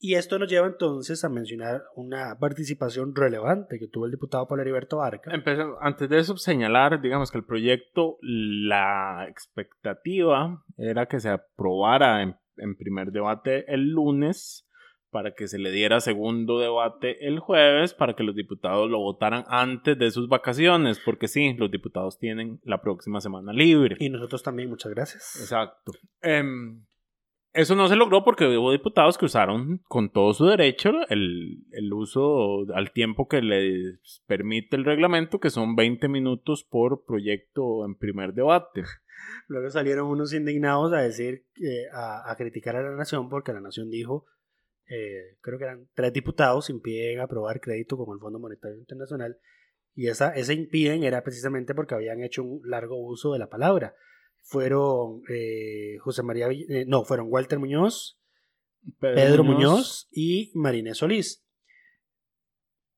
[0.02, 4.62] y esto nos lleva entonces a mencionar una participación relevante que tuvo el diputado Pablo
[4.62, 5.30] Heriberto Barca.
[5.32, 12.22] Empecé- antes de eso, señalar, digamos que el proyecto, la expectativa era que se aprobara
[12.22, 14.66] en, en primer debate el lunes
[15.10, 19.42] para que se le diera segundo debate el jueves para que los diputados lo votaran
[19.48, 23.96] antes de sus vacaciones, porque sí, los diputados tienen la próxima semana libre.
[23.98, 25.36] Y nosotros también, muchas gracias.
[25.40, 25.90] Exacto.
[26.22, 26.84] Em,
[27.52, 31.92] eso no se logró porque hubo diputados que usaron con todo su derecho el, el
[31.92, 37.96] uso al tiempo que les permite el reglamento, que son 20 minutos por proyecto en
[37.96, 38.84] primer debate.
[39.48, 43.60] Luego salieron unos indignados a decir, eh, a, a criticar a la nación porque la
[43.60, 44.26] nación dijo,
[44.88, 49.38] eh, creo que eran tres diputados impiden aprobar crédito con el Fondo Monetario Internacional
[49.94, 53.94] y esa, ese impiden era precisamente porque habían hecho un largo uso de la palabra.
[54.42, 58.18] Fueron eh, José María, eh, no, fueron Walter Muñoz,
[58.98, 61.44] Pedro Muñoz, y Marinés Solís.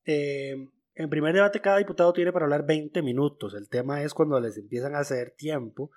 [0.04, 3.54] Eh, en primer debate cada diputado tiene para hablar 20 minutos.
[3.54, 5.90] El tema es cuando les empiezan a hacer tiempo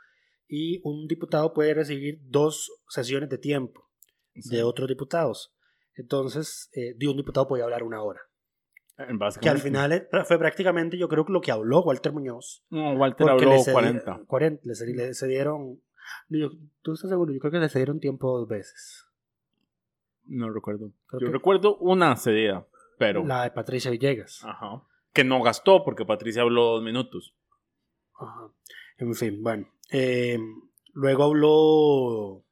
[0.48, 3.90] y un diputado puede recibir dos sesiones de tiempo
[4.34, 5.54] de otros diputados.
[5.96, 8.22] Entonces, eh, de un diputado podía hablar una hora.
[9.42, 12.64] Que al final fue prácticamente, yo creo que lo que habló Walter Muñoz.
[12.70, 14.22] No, Walter habló le, cedi- 40.
[14.26, 15.82] 40, le, cedi- le cedieron.
[16.30, 17.34] yo- ¿Tú estás seguro?
[17.34, 19.06] Yo creo que le cedieron tiempo dos veces.
[20.26, 20.92] No recuerdo.
[21.08, 22.66] Creo Yo que- recuerdo una cedida,
[22.98, 23.26] pero...
[23.26, 24.42] La de Patricia Villegas.
[24.46, 24.82] Ajá.
[25.14, 27.36] Que no gastó porque Patricia habló dos minutos.
[28.20, 28.48] Ajá.
[28.98, 29.68] En fin, bueno.
[29.92, 30.40] Eh,
[30.94, 32.46] luego habló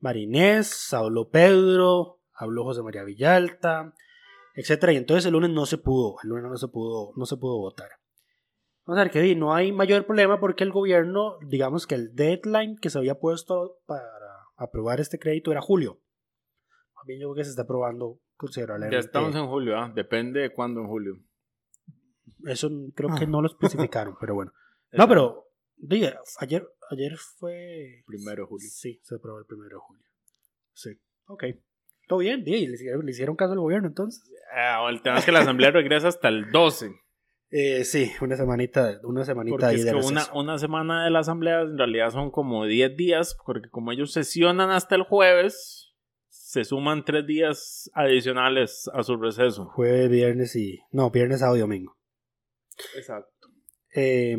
[0.00, 3.94] Marinés, habló Pedro, habló José María Villalta,
[4.58, 4.92] etcétera.
[4.92, 7.58] Y entonces el lunes no se pudo, el lunes no se pudo, no se pudo
[7.58, 7.88] votar.
[8.84, 12.76] Vamos a ver que no hay mayor problema porque el gobierno, digamos que el deadline
[12.76, 14.04] que se había puesto para
[14.56, 16.00] aprobar este crédito era julio.
[16.96, 18.96] A mí yo creo que se está aprobando considerablemente.
[18.96, 19.92] Ya estamos en julio, ¿ah?
[19.94, 21.14] Depende de cuándo en julio.
[22.44, 24.52] Eso creo que no lo especificaron, pero bueno.
[24.90, 25.44] No, pero
[25.76, 26.04] di,
[26.40, 28.02] ayer, ayer fue...
[28.06, 28.68] Primero de julio.
[28.72, 30.04] Sí, se aprobó el primero de julio.
[30.72, 30.98] Sí.
[31.26, 31.44] Ok.
[32.08, 34.24] Todo bien, di, le, hicieron- le hicieron caso al gobierno entonces.
[34.54, 36.90] Ah, el tema es que la asamblea regresa hasta el 12.
[37.50, 41.10] Eh, sí, una semanita, una semanita Porque ahí es de que una, una semana de
[41.10, 45.94] la asamblea en realidad son como 10 días, porque como ellos sesionan hasta el jueves,
[46.28, 49.66] se suman 3 días adicionales a su receso.
[49.66, 50.78] Jueves, viernes y...
[50.90, 51.96] No, viernes, sábado y domingo.
[52.96, 53.30] Exacto.
[53.94, 54.36] Eh,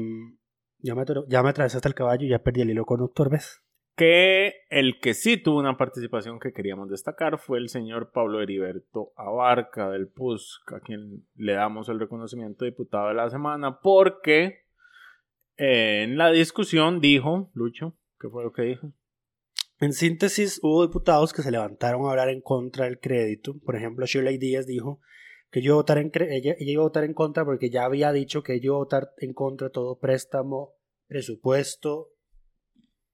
[0.80, 3.62] ya, me, ya me atravesaste el caballo y ya perdí el hilo conductor, ¿ves?
[4.00, 9.12] Que el que sí tuvo una participación que queríamos destacar fue el señor Pablo Heriberto
[9.18, 14.64] Abarca del PUSC, a quien le damos el reconocimiento de diputado de la semana, porque
[15.58, 18.94] eh, en la discusión dijo, Lucho, ¿qué fue lo que dijo?
[19.82, 23.60] En síntesis, hubo diputados que se levantaron a hablar en contra del crédito.
[23.66, 25.02] Por ejemplo, Shirley Díaz dijo
[25.52, 28.54] que yo votar ella, ella iba a votar en contra porque ya había dicho que
[28.54, 30.78] ella iba a votar en contra de todo préstamo,
[31.10, 32.14] presupuesto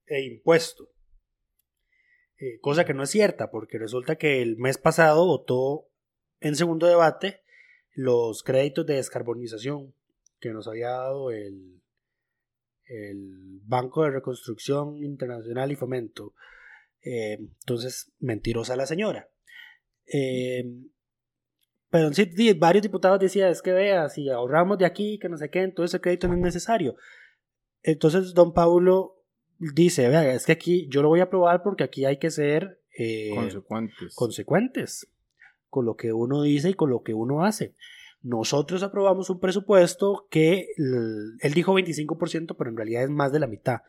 [0.06, 0.90] e impuesto.
[2.38, 5.88] Eh, cosa que no es cierta, porque resulta que el mes pasado votó
[6.40, 7.42] en segundo debate
[7.92, 9.94] los créditos de descarbonización
[10.38, 11.80] que nos había dado el,
[12.84, 16.34] el Banco de Reconstrucción Internacional y Fomento.
[17.02, 19.30] Eh, entonces, mentirosa la señora.
[20.12, 20.64] Eh,
[21.88, 25.50] pero sí, varios diputados decían, es que vea, si ahorramos de aquí, que no sé
[25.50, 26.96] qué, entonces el crédito no es necesario.
[27.82, 29.15] Entonces, don Paulo
[29.58, 32.80] dice, vea, es que aquí yo lo voy a aprobar porque aquí hay que ser
[32.98, 34.14] eh, Consecuentes.
[34.14, 35.08] consecuentes
[35.68, 37.74] con lo que uno dice y con lo que uno hace.
[38.22, 43.46] Nosotros aprobamos un presupuesto que él dijo 25%, pero en realidad es más de la
[43.46, 43.80] mitad.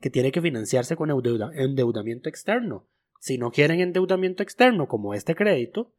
[0.00, 2.86] que tiene que financiarse con endeuda- endeudamiento externo.
[3.20, 5.92] Si no quieren endeudamiento externo como este crédito,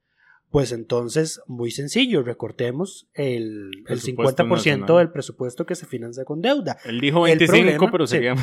[0.51, 4.97] pues entonces, muy sencillo, recortemos el, el Presupuesto 50% nacional.
[4.99, 6.77] del presupuesto que se financia con deuda.
[6.85, 8.11] Él dijo El 25, problema- pero sí.
[8.15, 8.35] sería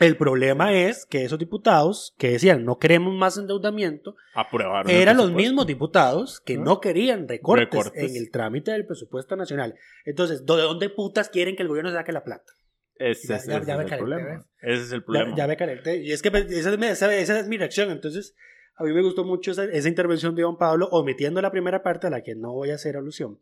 [0.00, 4.88] El problema es que esos diputados que decían no queremos más endeudamiento aprobar.
[4.90, 6.64] el eran los mismos diputados que ¿No?
[6.64, 8.10] no querían recortes, Recortes.
[8.10, 9.74] en el trámite del presupuesto nacional.
[10.06, 12.50] Entonces, ¿de dónde putas quieren que el gobierno saque la plata?
[12.96, 14.46] Ese, Ya- ese ya- es ya me el problema.
[14.62, 15.36] Ese es el Ya, problema.
[15.36, 15.96] ya me calenté.
[16.02, 17.90] Y es que pues, esa es, mi, esa es mi reacción.
[17.90, 18.34] Entonces,
[18.74, 22.10] a mí me gustó mucho esa, intervención de Don Pablo, omitiendo la primera parte a
[22.10, 23.40] la que no voy a hacer alusión.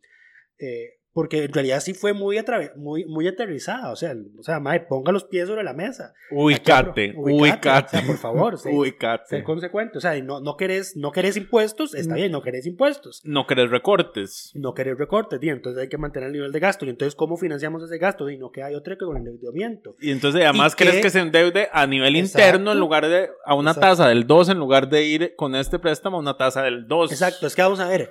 [0.57, 2.37] Eh, porque en realidad sí fue muy,
[2.77, 3.91] muy, muy aterrizada.
[3.91, 6.13] O sea, o sea mae, ponga los pies sobre la mesa.
[6.31, 8.69] Ubicate, Ubicate, o sea, por favor, sí.
[8.71, 9.25] Ubicate.
[9.27, 9.97] Ser consecuente.
[9.97, 12.15] O sea, y no, no, querés, no querés impuestos, está Mm.
[12.17, 13.21] bien, no querés impuestos.
[13.25, 14.51] No querés recortes.
[14.55, 16.85] No querés recortes, tío, entonces hay que mantener el nivel de gasto.
[16.85, 18.29] Y entonces, ¿cómo financiamos ese gasto?
[18.29, 19.95] Y no que hay otro que con el endeudamiento.
[19.99, 22.39] Y entonces además ¿Y querés que se endeude a nivel Exacto.
[22.47, 23.89] interno en lugar de a una Exacto.
[23.89, 27.11] tasa del 2 en lugar de ir con este préstamo a una tasa del 2.
[27.11, 28.09] Exacto, es que vamos a ver.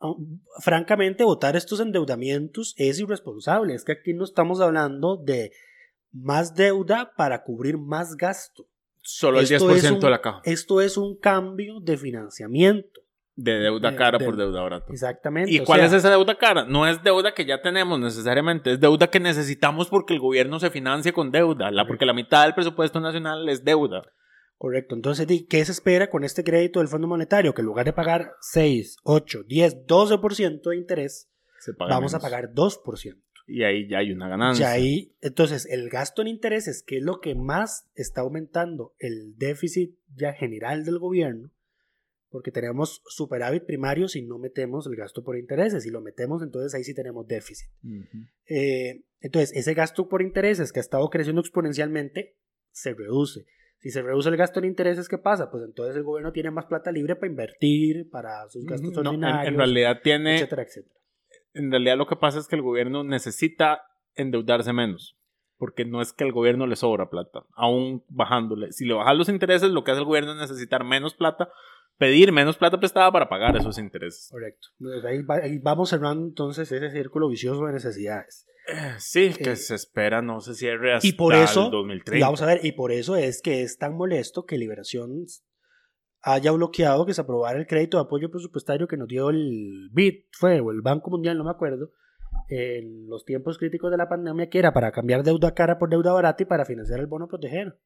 [0.00, 0.14] Ah,
[0.60, 3.74] Francamente, votar estos endeudamientos es irresponsable.
[3.74, 5.52] Es que aquí no estamos hablando de
[6.12, 8.66] más deuda para cubrir más gasto.
[9.02, 10.40] Solo el Esto 10% es un- de la caja.
[10.44, 13.00] Esto es un cambio de financiamiento.
[13.36, 14.86] De deuda de- cara de- por deuda barata.
[14.92, 15.50] Exactamente.
[15.50, 16.64] ¿Y cuál sea, es esa deuda cara?
[16.66, 20.68] No es deuda que ya tenemos necesariamente, es deuda que necesitamos porque el gobierno se
[20.70, 24.02] financia con deuda, la, porque la mitad del presupuesto nacional es deuda.
[24.60, 24.94] Correcto.
[24.94, 27.54] Entonces, ¿qué se espera con este crédito del Fondo Monetario?
[27.54, 31.30] Que en lugar de pagar 6, 8, 10, 12% de interés,
[31.78, 32.22] vamos a menos.
[32.22, 33.22] pagar 2%.
[33.46, 34.66] Y ahí ya hay una ganancia.
[34.66, 39.34] Ya ahí, entonces, el gasto en intereses, que es lo que más está aumentando el
[39.38, 41.50] déficit ya general del gobierno,
[42.28, 45.84] porque tenemos superávit primario si no metemos el gasto por intereses.
[45.84, 47.70] Si lo metemos, entonces ahí sí tenemos déficit.
[48.44, 52.36] Eh, entonces, ese gasto por intereses que ha estado creciendo exponencialmente
[52.72, 53.46] se reduce.
[53.80, 55.50] Si se reduce el gasto en intereses, ¿qué pasa?
[55.50, 59.06] Pues entonces el gobierno tiene más plata libre para invertir, para sus gastos No, en-
[59.06, 60.94] ordinarios, en, realidad tiene, etcétera, etcétera.
[61.54, 63.80] en realidad lo que pasa es que el gobierno necesita
[64.14, 65.16] endeudarse menos.
[65.60, 68.72] Porque no es que al gobierno le sobra plata, aún bajándole.
[68.72, 71.50] Si le bajan los intereses, lo que hace el gobierno es necesitar menos plata,
[71.98, 74.28] pedir menos plata prestada para pagar esos intereses.
[74.32, 74.68] Correcto.
[74.80, 78.46] Entonces, ahí, va- ahí vamos cerrando entonces ese círculo vicioso de necesidades.
[78.68, 82.16] Eh, Sí, que Eh, se espera no se cierre hasta Y por eso, el 2030.
[82.16, 85.26] y vamos a ver, y por eso es que es tan molesto que Liberación
[86.22, 90.24] haya bloqueado que se aprobara el crédito de apoyo presupuestario que nos dio el BID,
[90.32, 91.90] fue, o el Banco Mundial, no me acuerdo,
[92.48, 96.12] en los tiempos críticos de la pandemia, que era para cambiar deuda cara por deuda
[96.12, 97.78] barata y para financiar el bono proteger.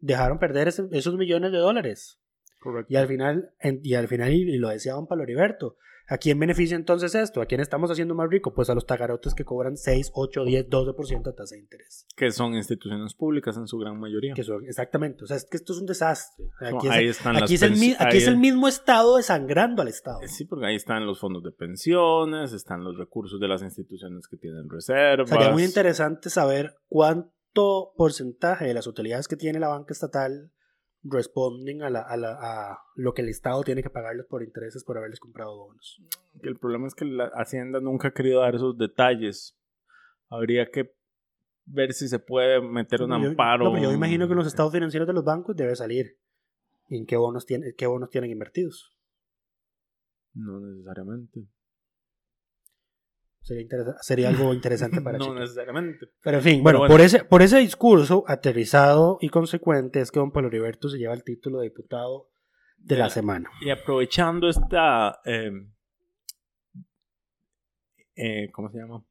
[0.00, 2.20] Dejaron perder ese- esos millones de dólares.
[2.60, 2.92] Correcto.
[2.92, 5.76] Y al final, en- y al final, y, y lo decía don Pablo Heriberto,
[6.12, 7.40] ¿a quién beneficia entonces esto?
[7.40, 8.52] ¿A quién estamos haciendo más rico?
[8.52, 12.06] Pues a los tagarotes que cobran 6, 8, 10, 12% de tasa de interés.
[12.14, 14.34] Que son instituciones públicas en su gran mayoría.
[14.34, 16.50] Que son, exactamente, o sea, es que esto es un desastre.
[16.60, 19.80] No, Aquí, ahí es, están aquí las es el, aquí es el mismo Estado desangrando
[19.80, 20.18] al Estado.
[20.26, 24.36] Sí, porque ahí están los fondos de pensiones, están los recursos de las instituciones que
[24.36, 25.30] tienen reservas.
[25.30, 30.52] Sería muy interesante saber cuánto porcentaje de las utilidades que tiene la banca estatal
[31.04, 34.84] responden a, la- a la- a lo que el Estado tiene que pagarles por intereses
[34.84, 36.00] por haberles comprado bonos.
[36.42, 39.56] El problema es que la Hacienda nunca ha querido dar esos detalles.
[40.28, 40.94] Habría que
[41.64, 43.64] ver si se puede meter un yo- amparo.
[43.64, 46.18] no, pero yo imagino que los estados financieros de los bancos debe salir.
[46.88, 48.96] ¿Y en qué bonos, tiene, qué bonos tienen invertidos?
[50.34, 51.46] No necesariamente.
[53.42, 56.06] Sería, interesa- sería algo interesante para no necesariamente.
[56.22, 56.92] Pero en fin, bueno, bueno.
[56.92, 61.14] Por, ese, por ese discurso aterrizado y consecuente es que don Pablo Heriberto se lleva
[61.14, 62.30] el título de diputado
[62.78, 63.50] de la semana.
[63.60, 65.20] Y aprovechando esta.
[65.24, 65.50] eh,
[68.16, 69.04] eh, ¿Cómo se llama?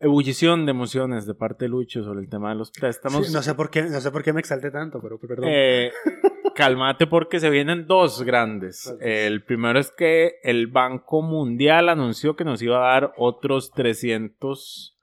[0.00, 3.26] Ebullición de emociones de parte de Lucho sobre el tema de los préstamos.
[3.26, 5.44] Sí, no, sé por qué, no sé por qué me exalté tanto, pero perdón.
[5.48, 5.92] Eh,
[6.54, 8.86] cálmate porque se vienen dos grandes.
[8.86, 9.08] Gracias.
[9.08, 14.98] El primero es que el Banco Mundial anunció que nos iba a dar otros 300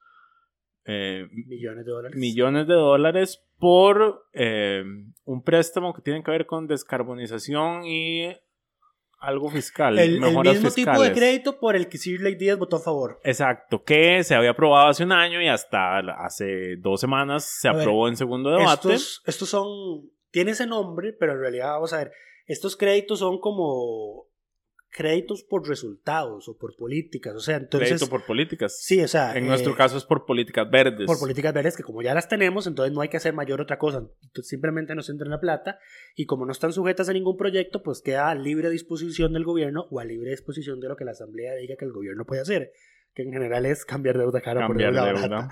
[0.85, 2.17] eh, Millones de dólares.
[2.17, 4.83] millones de dólares por eh,
[5.23, 8.35] un préstamo que tiene que ver con descarbonización y
[9.19, 9.99] algo fiscal.
[9.99, 13.19] El, el mismo tipo de crédito por el que Shirley Díaz votó a favor.
[13.23, 17.73] Exacto, que se había aprobado hace un año y hasta hace dos semanas se A
[17.73, 18.93] ver, aprobó en segundo debate.
[18.93, 19.67] Estos, estos son.
[20.31, 22.11] Tiene ese nombre, pero en realidad, vamos a ver.
[22.47, 24.31] Estos créditos son como
[24.91, 27.33] créditos por resultados o por políticas.
[27.35, 27.89] O sea, entonces.
[27.89, 28.77] Crédito por políticas.
[28.81, 29.35] Sí, o sea.
[29.35, 31.07] En eh, nuestro caso es por políticas verdes.
[31.07, 33.77] Por políticas verdes, que como ya las tenemos, entonces no hay que hacer mayor otra
[33.77, 33.99] cosa.
[34.21, 35.79] Entonces, simplemente nos entra en la plata
[36.15, 39.87] y como no están sujetas a ningún proyecto, pues queda a libre disposición del gobierno
[39.89, 42.71] o a libre disposición de lo que la asamblea diga que el gobierno puede hacer,
[43.13, 45.49] que en general es cambiar deuda cara Cambiar por deuda, deuda.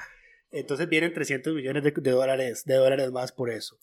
[0.52, 3.78] Entonces vienen 300 millones de, de dólares, de dólares más por eso.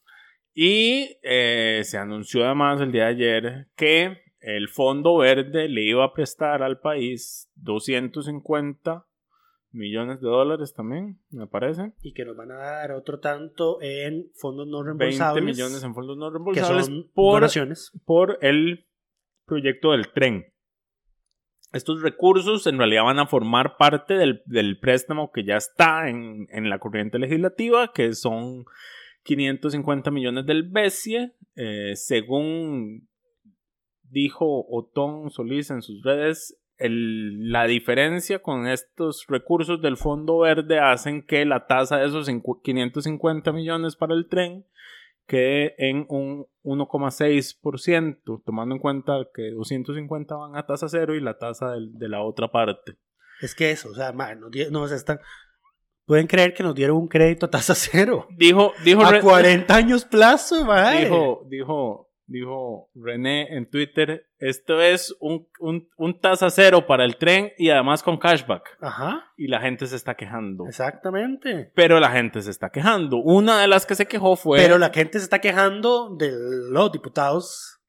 [0.58, 6.02] Y eh, se anunció además el día de ayer que el Fondo Verde le iba
[6.02, 9.06] a prestar al país 250
[9.72, 11.92] millones de dólares también, me parece.
[12.00, 15.44] Y que nos van a dar otro tanto en fondos no 20 reembolsables.
[15.44, 17.92] millones en fondos no que reembolsables son por, donaciones.
[18.06, 18.86] por el
[19.44, 20.46] proyecto del tren.
[21.74, 26.46] Estos recursos en realidad van a formar parte del, del préstamo que ya está en,
[26.48, 28.64] en la corriente legislativa, que son
[29.26, 33.08] 550 millones del BESIE, eh, según
[34.08, 40.78] dijo Otón Solís en sus redes, el- la diferencia con estos recursos del Fondo Verde
[40.78, 44.64] hacen que la tasa de esos cincu- 550 millones para el tren
[45.26, 51.38] quede en un 1,6%, tomando en cuenta que 250 van a tasa cero y la
[51.38, 52.96] tasa del- de la otra parte.
[53.40, 54.12] Es que eso, o sea,
[54.50, 55.18] di- nos están...
[56.06, 58.26] Pueden creer que nos dieron un crédito a tasa cero.
[58.36, 61.04] Dijo, dijo, A Re- 40 años plazo, mae.
[61.04, 67.16] dijo, dijo, dijo René en Twitter, esto es un, un, un tasa cero para el
[67.16, 68.78] tren y además con cashback.
[68.80, 70.64] Ajá, Y la gente se está quejando.
[70.68, 71.72] exactamente.
[71.74, 73.16] Pero la gente se está quejando.
[73.18, 74.58] Una de las que se quejó fue...
[74.58, 76.30] Pero la gente se está quejando de
[76.70, 77.80] los diputados,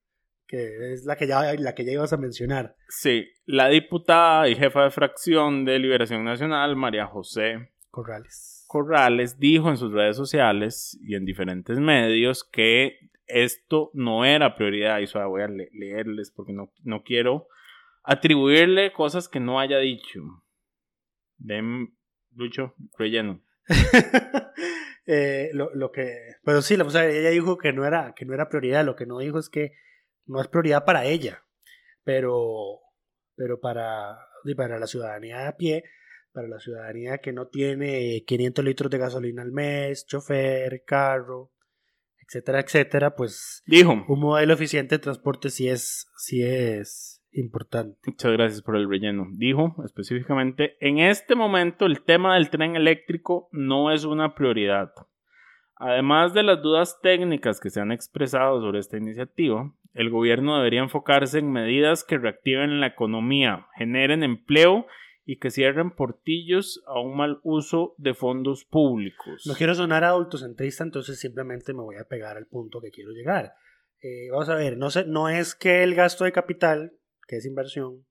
[0.47, 2.75] que es la que ya, la que ya ibas a mencionar.
[2.89, 8.63] Sí, la diputada y jefa de fracción de Liberación Nacional, María José Corrales.
[8.67, 14.99] Corrales, dijo en sus redes sociales y en diferentes medios que esto no era prioridad.
[14.99, 17.47] Y voy a le- leerles porque no, no quiero
[18.03, 20.21] atribuirle cosas que no haya dicho.
[21.37, 21.95] Ven,
[22.35, 23.41] Lucho, relleno.
[25.09, 28.33] Eh, lo, lo que, pero sí, o sea, ella dijo que no era, que no
[28.33, 28.83] era prioridad.
[28.83, 29.71] Lo que no dijo es que
[30.25, 31.45] no es prioridad para ella,
[32.03, 32.81] pero,
[33.37, 35.85] pero para, y para la ciudadanía de a pie,
[36.37, 41.49] para la ciudadanía que no tiene 500 litros de gasolina al mes, chofer, carro,
[42.19, 47.97] etcétera, etcétera, pues Dijo, un modelo eficiente de transporte sí es, sí es importante.
[48.05, 49.25] Muchas gracias por el relleno.
[49.31, 54.91] Dijo específicamente, en este momento el tema del tren eléctrico no es una prioridad.
[55.75, 60.81] Además de las dudas técnicas que se han expresado sobre esta iniciativa, el gobierno debería
[60.81, 64.87] enfocarse en medidas que reactiven la economía, generen empleo y
[65.35, 69.43] que cierren portillos a un mal uso de fondos públicos.
[69.45, 73.53] No quiero sonar adultocentrista, entonces simplemente me voy a pegar al punto que quiero llegar.
[74.01, 76.93] Eh, vamos a ver, no, sé, no es que el gasto de capital,
[77.27, 78.05] que es inversión,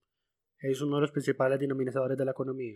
[0.58, 2.74] es uno de los principales denominadores de la economía.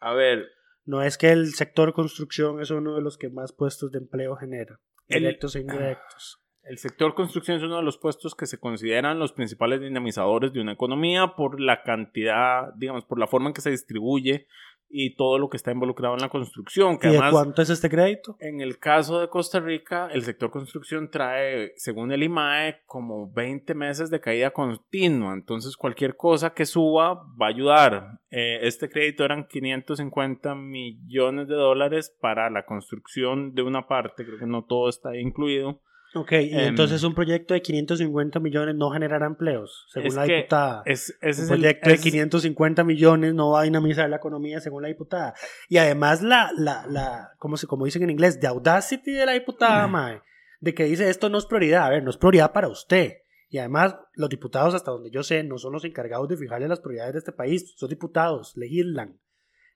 [0.00, 0.46] A ver,
[0.84, 4.36] No es que el sector construcción es uno de los que más puestos de empleo
[4.36, 6.40] genera, El- directos e indirectos.
[6.68, 10.60] El sector construcción es uno de los puestos que se consideran los principales dinamizadores de
[10.60, 14.46] una economía por la cantidad, digamos, por la forma en que se distribuye
[14.88, 16.98] y todo lo que está involucrado en la construcción.
[16.98, 18.36] Que ¿Y de cuánto es este crédito?
[18.40, 23.74] en el caso de Costa Rica, el sector construcción trae, según el IMAE, como 20
[23.74, 25.34] meses de caída continua.
[25.34, 28.20] Entonces, cualquier cosa que suba va a ayudar.
[28.30, 34.38] Eh, este crédito eran 550 millones de dólares para la construcción de una parte, creo
[34.38, 35.80] que no todo está incluido.
[36.14, 40.24] Ok, y Em, entonces un proyecto de 550 millones no generará empleos, según Es la
[40.24, 40.82] diputada.
[40.86, 44.16] Es, ese un es el- proyecto de es- 550 millones no va a dinamizar la
[44.16, 45.34] economía según la diputada.
[45.68, 49.32] Y además la, la, la como, se, como dicen en inglés, the audacity de la
[49.32, 50.22] diputada, mae,
[50.60, 51.84] de que dice esto no es prioridad.
[51.84, 53.14] A ver, no es prioridad para usted.
[53.50, 56.80] Y además los diputados, hasta donde yo sé, no son los encargados de fijarle las
[56.80, 57.74] prioridades de este país.
[57.76, 59.20] Son diputados, legislan.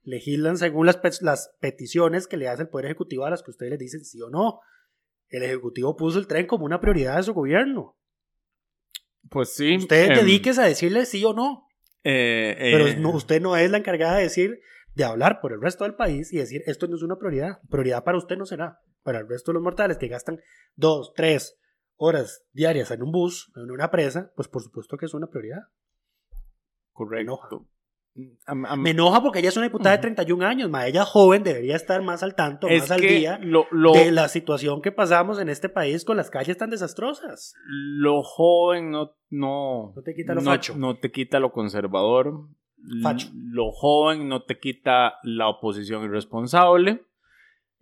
[0.03, 3.71] Legislan según las, las peticiones que le hace el Poder Ejecutivo a las que ustedes
[3.73, 4.61] les dicen sí o no.
[5.31, 7.97] El Ejecutivo puso el tren como una prioridad de su gobierno.
[9.31, 9.77] Pues sí.
[9.77, 11.67] Usted em, dedíquese a decirle sí o no.
[12.05, 14.61] eh, eh, Pero no- usted no es la encargada de decir,
[14.95, 17.61] de hablar por el resto del país y decir, esto no es una prioridad.
[17.71, 18.81] Prioridad para usted no será.
[19.03, 20.41] Para el resto de los mortales que gastan
[20.75, 21.59] dos, tres
[21.97, 25.61] horas diarias en un bus, en una presa, pues por supuesto que es una prioridad.
[26.93, 27.69] Correcto.
[28.47, 30.15] Am- am- Me enoja porque ella es una diputada de Ujú.
[30.15, 30.87] 31 años, ma.
[30.87, 34.29] Ella joven debería estar más al tanto, es más al día lo, lo, de la
[34.29, 37.55] situación que pasamos en este país con las calles tan desastrosas.
[37.67, 40.75] lo joven no, no, No te quita lo no- facho.
[40.77, 42.49] no te quita lo conservador.
[43.03, 43.29] Facho.
[43.35, 47.05] Lo joven no te quita la oposición irresponsable.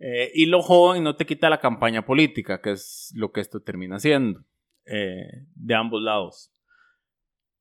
[0.01, 3.61] eh, y lo joven no te quita la campaña política, que es lo que esto
[3.61, 4.41] termina siendo.
[4.85, 6.51] eh, de ambos lados.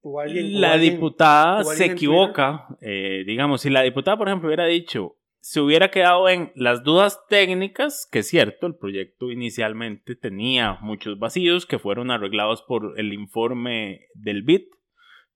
[0.01, 2.67] O alguien- o la alguien- diputada o se equivoca.
[2.81, 7.21] eh, digamos, si la diputada, por ejemplo, hubiera dicho, se hubiera quedado en las dudas
[7.29, 13.13] técnicas, que es cierto, el proyecto inicialmente tenía muchos vacíos que fueron arreglados por el
[13.13, 14.69] informe del BIT,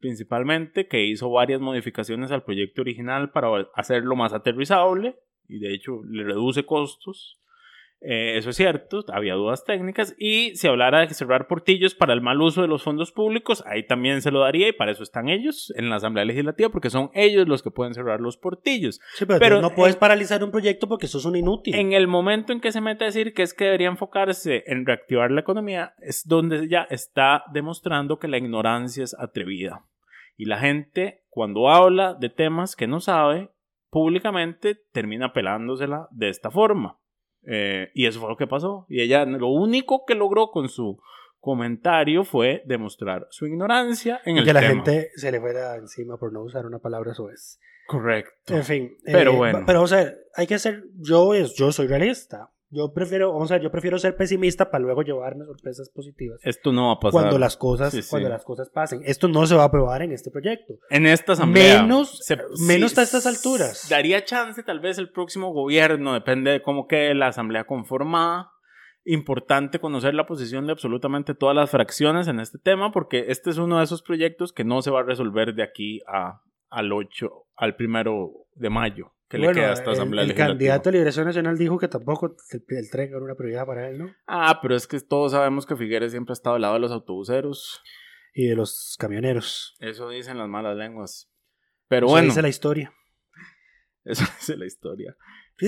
[0.00, 5.16] principalmente, que hizo varias modificaciones al proyecto original para hacerlo más aterrizable.
[5.48, 7.38] y de hecho le reduce costos.
[8.04, 10.14] Eh, eso es cierto, había dudas técnicas.
[10.18, 13.86] Y si hablara de cerrar portillos para el mal uso de los fondos públicos, ahí
[13.86, 17.10] también se lo daría y para eso están ellos en la Asamblea Legislativa, porque son
[17.14, 19.00] ellos los que pueden cerrar los portillos.
[19.14, 21.74] Sí, pero, Pero no puedes paralizar un proyecto porque eso es un inútil.
[21.74, 24.84] En el momento en que se mete a decir que es que debería enfocarse en
[24.84, 29.84] reactivar la economía, es donde ya está demostrando que la ignorancia es atrevida.
[30.36, 33.50] Y la gente, cuando habla de temas que no sabe,
[33.90, 36.98] públicamente termina pelándosela de esta forma.
[37.44, 38.86] Eh, y eso fue lo que pasó.
[38.88, 41.00] Y ella lo único que logró con su
[41.40, 46.16] comentario fue demostrar su ignorancia en Y el que la gente se le fuera encima
[46.16, 47.58] por no usar una palabra suez.
[47.86, 48.54] Correcto.
[48.54, 48.96] En fin.
[49.04, 49.64] Pero eh, bueno.
[49.66, 50.84] Pero, o sea, hay que ser.
[50.98, 52.50] Yo, es, yo soy realista.
[52.74, 56.40] Yo prefiero, vamos a ver, yo prefiero ser pesimista para luego llevarme sorpresas positivas.
[56.42, 57.12] Esto no va a pasar.
[57.20, 58.08] Cuando las cosas, Sí, sí.
[58.08, 59.02] cuando las cosas pasen.
[59.04, 60.74] Esto no se va a aprobar en este proyecto.
[60.88, 61.82] En esta asamblea.
[61.82, 63.88] Menos- se- menos a estas alturas.
[63.90, 68.48] Daría chance, tal vez, el próximo gobierno, depende de cómo quede la asamblea conformada.
[69.04, 73.58] Importante conocer la posición de absolutamente todas las fracciones en este tema, porque este es
[73.58, 77.28] uno de esos proyectos que no se va a resolver de aquí a, al 8,
[77.56, 80.52] al primero de mayo, que le queda a esta el- asamblea el, legislativa.
[80.52, 83.98] candidato de Liberación Nacional dijo que tampoco el, el tren era una prioridad para él,
[83.98, 84.14] ¿no?
[84.26, 86.92] Ah, pero es que todos sabemos que Figueres siempre ha estado al lado de los
[86.92, 87.82] autobuseros.
[88.34, 89.74] Y de los camioneros.
[89.80, 91.30] Eso dicen las malas lenguas.
[91.88, 92.92] Pero Eso bueno, dice la historia.
[94.04, 95.16] eso dice la historia.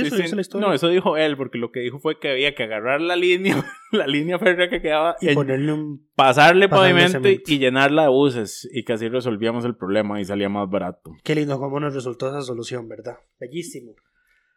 [0.01, 0.35] Sí, eso Sí, sí.
[0.35, 0.69] la historia.
[0.69, 3.65] No, eso dijo él, porque lo que dijo fue que había que agarrar la línea,
[3.93, 7.53] la línea férrea que quedaba, y ponerle un pasarle pavimento y, cemento.
[7.53, 11.13] y llenarla de buses, y que así resolvíamos el problema y salía más barato.
[11.23, 13.19] Qué lindo cómo nos resultó esa solución, ¿verdad?
[13.39, 13.95] Bellísimo.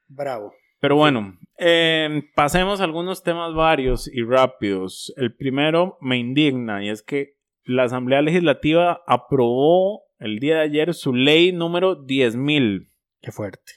[0.08, 0.54] Bravo.
[0.80, 5.14] Pero bueno, eh, pasemos a algunos temas varios y rápidos.
[5.18, 10.94] El primero me indigna, y es que la Asamblea Legislativa aprobó el día de ayer
[10.94, 12.90] su ley número 10.000.
[13.22, 13.74] Qué fuerte.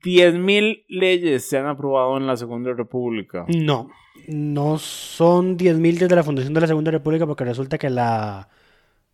[0.00, 3.44] 10.000 leyes se han aprobado en la Segunda República.
[3.48, 3.90] No,
[4.26, 8.48] no son 10.000 desde la fundación de la Segunda República porque resulta que la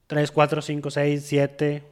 [0.07, 1.83] 3, 4, 5, 6, 7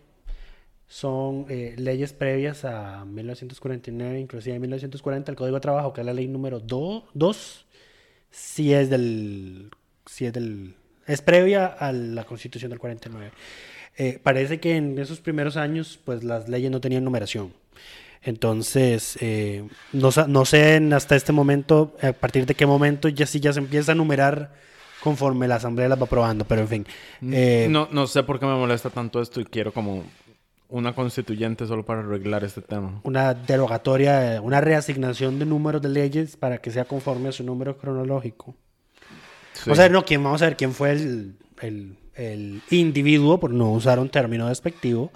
[0.86, 6.14] son eh, leyes previas a 1949, inclusive 1940, el Código de Trabajo, que es la
[6.14, 7.66] ley número 2,
[8.30, 9.70] sí es del...
[10.06, 10.76] Sí es del
[11.06, 13.30] es previa a la Constitución del 49.
[13.96, 17.52] Eh, parece que en esos primeros años, pues las leyes no tenían numeración.
[18.26, 23.38] Entonces, eh, no, no sé hasta este momento, a partir de qué momento ya sí
[23.40, 24.52] ya se empieza a numerar
[25.00, 26.86] conforme la asamblea las va aprobando, pero en fin.
[27.32, 30.02] eh, no, no sé por qué me molesta tanto esto y quiero como
[30.68, 33.00] una constituyente solo para arreglar este tema.
[33.04, 37.78] Una derogatoria, una reasignación de números de leyes para que sea conforme a su número
[37.78, 38.56] cronológico.
[39.52, 39.70] Sí.
[39.70, 43.70] O sea, no, ¿quién, vamos a ver quién fue el, el- el individuo, por no
[43.70, 45.12] usar un término despectivo,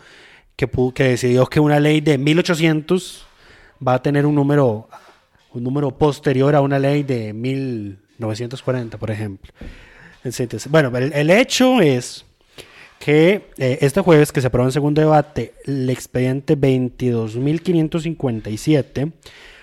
[0.69, 3.27] que, decidió que una ley de 1800
[3.87, 4.89] va a tener un número,
[5.53, 9.51] un número posterior a una ley de 1940, por ejemplo.
[10.69, 12.27] Bueno, el, el hecho es
[12.99, 19.13] que eh, este jueves que se aprobó en segundo debate el expediente 22.557,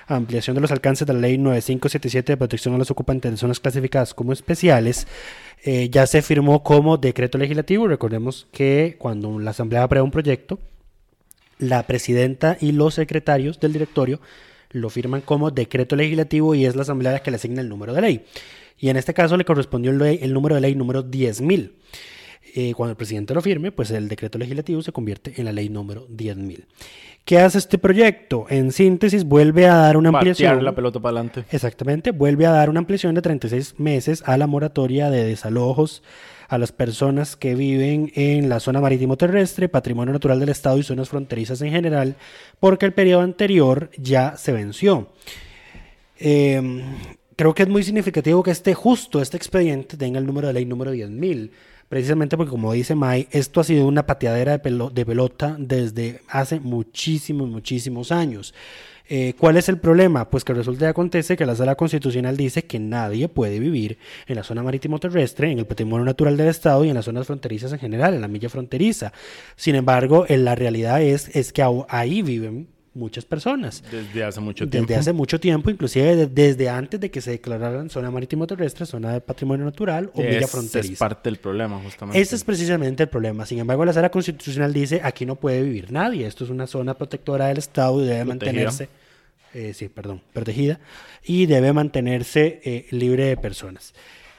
[0.07, 3.59] ampliación de los alcances de la ley 9577 de protección a los ocupantes de zonas
[3.59, 5.05] clasificadas como especiales,
[5.63, 7.87] eh, ya se firmó como decreto legislativo.
[7.87, 10.57] Recordemos que cuando la Asamblea aprueba un proyecto,
[11.59, 14.19] la presidenta y los secretarios del directorio
[14.71, 17.93] lo firman como decreto legislativo y es la Asamblea la que le asigna el número
[17.93, 18.25] de ley.
[18.79, 21.71] Y en este caso le correspondió el, ley- el número de ley número 10.000.
[22.55, 25.69] Eh, cuando el presidente lo firme, pues el decreto legislativo se convierte en la ley
[25.69, 26.65] número 10.000.
[27.25, 28.45] ¿Qué hace este proyecto?
[28.49, 30.49] En síntesis, vuelve a dar una ampliación.
[30.51, 31.43] Patear la pelota para adelante.
[31.51, 36.03] Exactamente, vuelve a dar una ampliación de 36 meses a la moratoria de desalojos
[36.47, 40.83] a las personas que viven en la zona marítimo terrestre, patrimonio natural del Estado y
[40.83, 42.15] zonas fronterizas en general,
[42.59, 45.09] porque el periodo anterior ya se venció.
[46.19, 46.61] Eh,
[47.35, 50.65] creo que es muy significativo que este justo, este expediente, tenga el número de ley
[50.65, 51.51] número 10.000.
[51.89, 56.21] Precisamente porque, como dice May, esto ha sido una pateadera de, pelo- de pelota desde
[56.27, 58.53] hace muchísimos, muchísimos años.
[59.09, 60.29] Eh, ¿Cuál es el problema?
[60.29, 64.35] Pues que resulta y acontece que la sala constitucional dice que nadie puede vivir en
[64.35, 67.71] la zona marítimo terrestre, en el patrimonio natural del Estado y en las zonas fronterizas
[67.71, 69.13] en general, en la milla fronteriza.
[69.55, 72.67] Sin embargo, en la realidad es, es que ahí viven
[72.97, 73.83] muchas personas.
[73.89, 74.87] Desde hace mucho tiempo.
[74.87, 78.85] Desde hace mucho tiempo, inclusive de- desde antes de que se declararan zona marítimo terrestre,
[78.85, 80.93] zona de patrimonio natural o milla Es- fronteriza.
[80.93, 82.19] Es parte del problema, justamente.
[82.19, 83.45] Ese es precisamente el problema.
[83.45, 86.25] Sin embargo, la sala constitucional dice aquí no puede vivir nadie.
[86.27, 88.27] Esto es una zona protectora del Estado y debe Protegida.
[88.53, 88.89] mantenerse,
[89.53, 90.79] eh, sí, perdón, protegida
[91.23, 93.93] y debe mantenerse eh, libre de personas.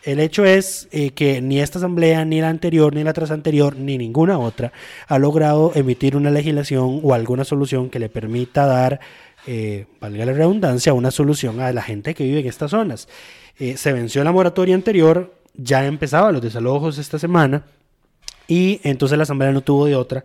[0.08, 3.76] El hecho es eh, que ni esta asamblea, ni la anterior, ni la tras anterior,
[3.76, 4.72] ni ninguna otra
[5.06, 9.00] ha logrado emitir una legislación o alguna solución que le permita dar
[9.46, 13.06] eh, valga la redundancia, una solución a la gente que vive en estas zonas.
[13.58, 17.64] Eh, se venció la moratoria anterior, ya empezaban los desalojos esta semana
[18.46, 20.24] y entonces la Asamblea no tuvo de otra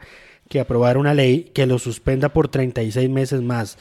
[0.54, 3.80] que aprobar una ley que lo suspenda por 36 meses más.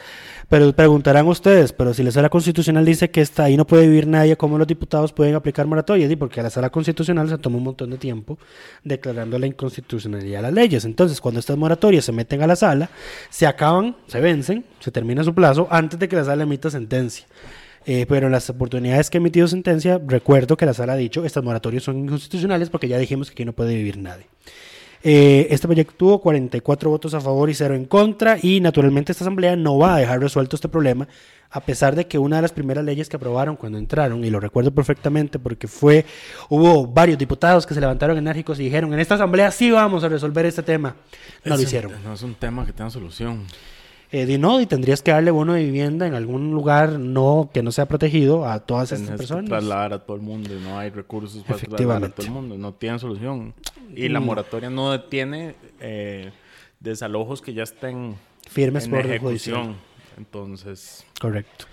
[0.49, 4.07] Pero preguntarán ustedes, pero si la sala constitucional dice que está ahí no puede vivir
[4.07, 6.11] nadie, ¿cómo los diputados pueden aplicar moratorias?
[6.11, 8.39] Y porque a la sala constitucional se tomó un montón de tiempo
[8.85, 10.87] declarando la inconstitucionalidad de las leyes.
[10.87, 12.89] Entonces, cuando estas moratorias se meten a la sala,
[13.29, 17.27] se acaban, se vencen, se termina su plazo antes de que la sala emita sentencia.
[17.85, 21.23] Eh, pero en las oportunidades que ha emitido sentencia, recuerdo que la sala ha dicho
[21.23, 24.25] estas moratorias son inconstitucionales porque ya dijimos que aquí no puede vivir nadie.
[25.05, 29.25] Eh, este proyecto tuvo 44 votos a favor y 0 en contra y naturalmente esta
[29.25, 31.09] asamblea no va a dejar resuelto este problema
[31.51, 34.41] a pesar de que una de las primeras leyes que aprobaron cuando entraron, y lo
[34.41, 36.07] recuerdo perfectamente porque fue,
[36.49, 40.09] hubo varios diputados que se levantaron enérgicos y dijeron, en esta asamblea sí vamos a
[40.09, 40.91] resolver este tema.
[40.91, 40.97] No
[41.45, 41.93] Es lo un- hicieron.
[42.05, 43.43] no es un tema que tenga solución.
[44.15, 47.63] Eh, di no, y tendrías que darle bono de vivienda en algún lugar no que
[47.63, 49.49] no sea protegido a todas estas Tienes que personas.
[49.49, 52.59] trasladar a todo el mundo y no hay recursos para trasladar a todo el mundo.
[52.59, 53.55] No tienen solución.
[53.97, 54.25] Y la Mm.
[54.25, 56.31] moratoria no detiene eh,
[56.79, 58.15] desalojos que ya estén
[58.51, 59.59] Firmes en por ejecución.
[59.65, 59.77] judicial.
[60.19, 61.65] Entonces, Correcto.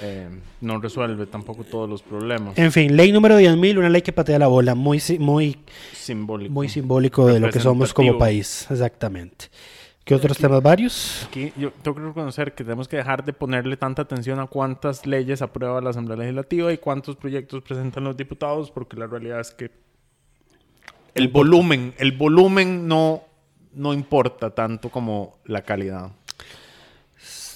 [0.00, 0.28] eh,
[0.60, 2.56] no resuelve tampoco todos los problemas.
[2.56, 5.56] En fin, ley número 10.000, una ley que patea la bola, muy, muy,
[5.92, 6.52] Simbólico.
[6.52, 9.46] muy simbólico de lo que somos como país, exactamente.
[10.04, 11.24] ¿Qué otros temas varios?
[11.28, 15.06] Aquí yo tengo que reconocer que tenemos que dejar de ponerle tanta atención a cuántas
[15.06, 19.52] leyes aprueba la Asamblea Legislativa y cuántos proyectos presentan los diputados, porque la realidad es
[19.52, 19.70] que
[21.14, 23.22] el volumen, el volumen no,
[23.74, 26.10] no importa tanto como la calidad.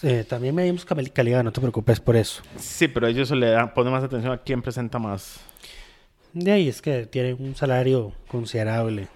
[0.03, 2.43] Eh, también medimos cali- calidad, no te preocupes por eso.
[2.59, 5.41] Sí, pero ellos se le dan, ponen más atención a quién presenta más.
[6.35, 9.09] De ahí es que tienen un salario considerable.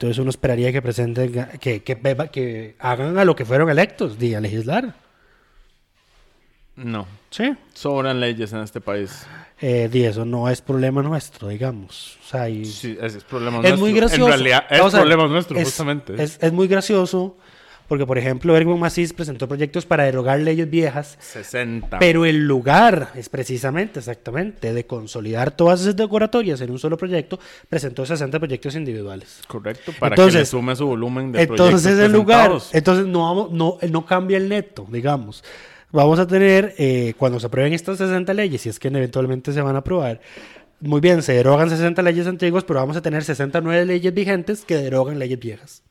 [0.00, 1.30] Entonces uno esperaría que presenten,
[1.60, 4.94] que, que, beba- que hagan a lo que fueron electos, di, a legislar.
[6.76, 7.54] No, Sí.
[7.74, 9.26] sobran leyes en este país.
[9.60, 12.16] Eh, di, eso no es problema nuestro, digamos.
[12.24, 13.80] O sea, y- Sí, es problema es nuestro.
[13.80, 14.24] muy gracioso.
[14.24, 16.14] En realidad es problema nuestro, es- justamente.
[16.22, 17.36] Es, es muy gracioso
[17.90, 21.98] porque, por ejemplo, Erwin Macís presentó proyectos para derogar leyes viejas, 60.
[21.98, 27.40] pero el lugar es precisamente, exactamente, de consolidar todas esas decoratorias en un solo proyecto,
[27.68, 29.40] presentó 60 proyectos individuales.
[29.48, 33.50] Correcto, para que le sume su volumen de Entonces proyectos el lugar, entonces no, vamos,
[33.50, 35.42] no, no cambia el neto, digamos.
[35.90, 39.62] Vamos a tener, eh, cuando se aprueben estas 60 leyes, si es que eventualmente se
[39.62, 40.20] van a aprobar,
[40.78, 44.76] muy bien, se derogan 60 leyes antiguas, pero vamos a tener 69 leyes vigentes que
[44.76, 45.82] derogan leyes viejas.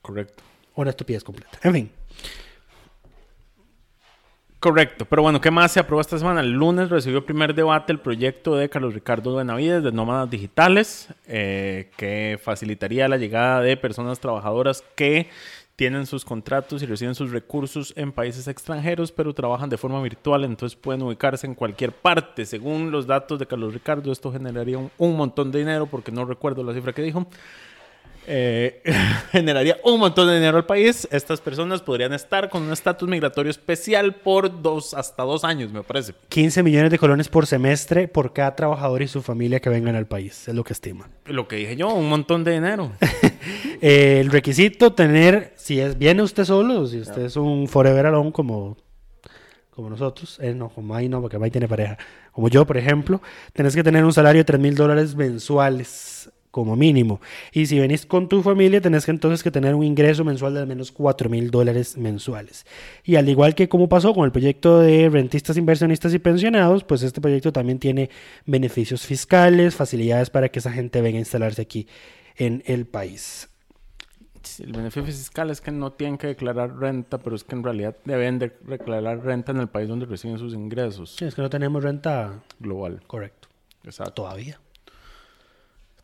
[0.00, 0.42] Correcto.
[0.74, 1.58] Una estupidez completa.
[1.62, 1.90] En fin.
[4.62, 6.40] Correcto, pero bueno, ¿qué más se aprobó esta semana?
[6.40, 11.90] El lunes recibió primer debate el proyecto de Carlos Ricardo Benavides de Nómadas Digitales, eh,
[11.96, 15.28] que facilitaría la llegada de personas trabajadoras que
[15.74, 20.44] tienen sus contratos y reciben sus recursos en países extranjeros, pero trabajan de forma virtual,
[20.44, 22.46] entonces pueden ubicarse en cualquier parte.
[22.46, 26.24] Según los datos de Carlos Ricardo, esto generaría un, un montón de dinero, porque no
[26.24, 27.26] recuerdo la cifra que dijo.
[28.26, 28.82] Eh,
[29.32, 31.08] generaría un montón de dinero al país.
[31.10, 35.82] Estas personas podrían estar con un estatus migratorio especial por dos, hasta dos años, me
[35.82, 36.14] parece.
[36.28, 40.06] 15 millones de colones por semestre por cada trabajador y su familia que vengan al
[40.06, 41.08] país, es lo que estima.
[41.26, 42.92] Lo que dije yo, un montón de dinero.
[43.80, 48.32] Eh, el requisito tener, si es viene usted solo, si usted es un forever alone
[48.32, 48.76] como,
[49.70, 51.98] como nosotros, eh, no, como ahí no, porque ahí tiene pareja,
[52.30, 53.20] como yo, por ejemplo,
[53.52, 57.20] tenés que tener un salario de 3 mil dólares mensuales como mínimo.
[57.52, 60.60] Y si venís con tu familia, tenés que entonces que tener un ingreso mensual de
[60.60, 62.64] al menos 4 mil dólares mensuales.
[63.02, 67.02] Y al igual que como pasó con el proyecto de rentistas, inversionistas y pensionados, pues
[67.02, 68.10] este proyecto también tiene
[68.46, 71.88] beneficios fiscales, facilidades para que esa gente venga a instalarse aquí
[72.36, 73.48] en el país.
[74.58, 77.96] El beneficio fiscal es que no tienen que declarar renta, pero es que en realidad
[78.04, 81.14] deben de declarar renta en el país donde reciben sus ingresos.
[81.16, 83.00] Sí, es que no tenemos renta Global.
[83.06, 83.48] correcto.
[83.84, 84.12] Exacto.
[84.22, 84.60] Todavía.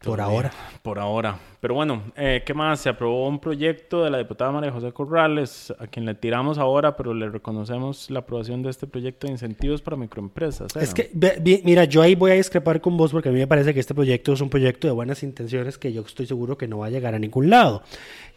[0.02, 0.52] Por ahora.
[0.82, 1.38] Por ahora.
[1.60, 2.80] Pero bueno, eh, ¿qué más?
[2.80, 6.96] Se aprobó un proyecto de la diputada María José Corrales, a quien le tiramos ahora,
[6.96, 10.76] pero le reconocemos la aprobación de este proyecto de incentivos para microempresas.
[10.76, 10.80] ¿eh?
[10.82, 11.10] Es que,
[11.64, 13.92] mira, yo ahí voy a discrepar con vos porque a mí me parece que este
[13.92, 16.90] proyecto es un proyecto de buenas intenciones que yo estoy seguro que no va a
[16.90, 17.82] llegar a ningún lado.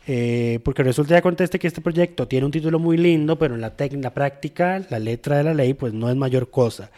[0.08, 3.62] Eh, porque resulta ya conteste que este proyecto tiene un título muy lindo, pero en
[3.62, 6.90] la, en la práctica, la letra de la ley, pues no es mayor cosa.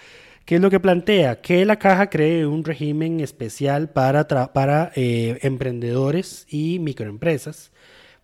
[0.45, 1.39] ¿Qué es lo que plantea?
[1.39, 7.71] Que la caja cree un régimen especial para, para eh, emprendedores y microempresas,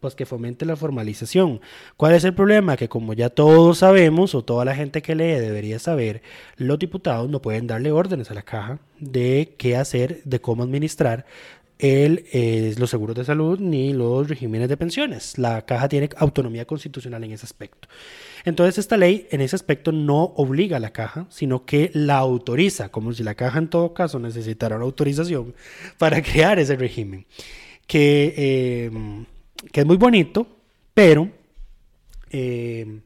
[0.01, 1.61] pues que fomente la formalización.
[1.95, 2.75] ¿Cuál es el problema?
[2.75, 6.21] Que como ya todos sabemos, o toda la gente que lee debería saber,
[6.57, 11.25] los diputados no pueden darle órdenes a la caja de qué hacer, de cómo administrar
[11.79, 15.37] el, los seguros de salud ni los regímenes de pensiones.
[15.37, 17.87] La caja tiene autonomía constitucional en ese aspecto.
[18.45, 22.89] Entonces esta ley en ese aspecto no obliga a la caja, sino que la autoriza,
[22.89, 25.55] como si la caja en todo caso necesitara una autorización
[25.97, 27.25] para crear ese régimen,
[27.87, 28.91] que, eh,
[29.71, 30.47] que es muy bonito,
[30.93, 31.29] pero
[32.29, 33.01] eh,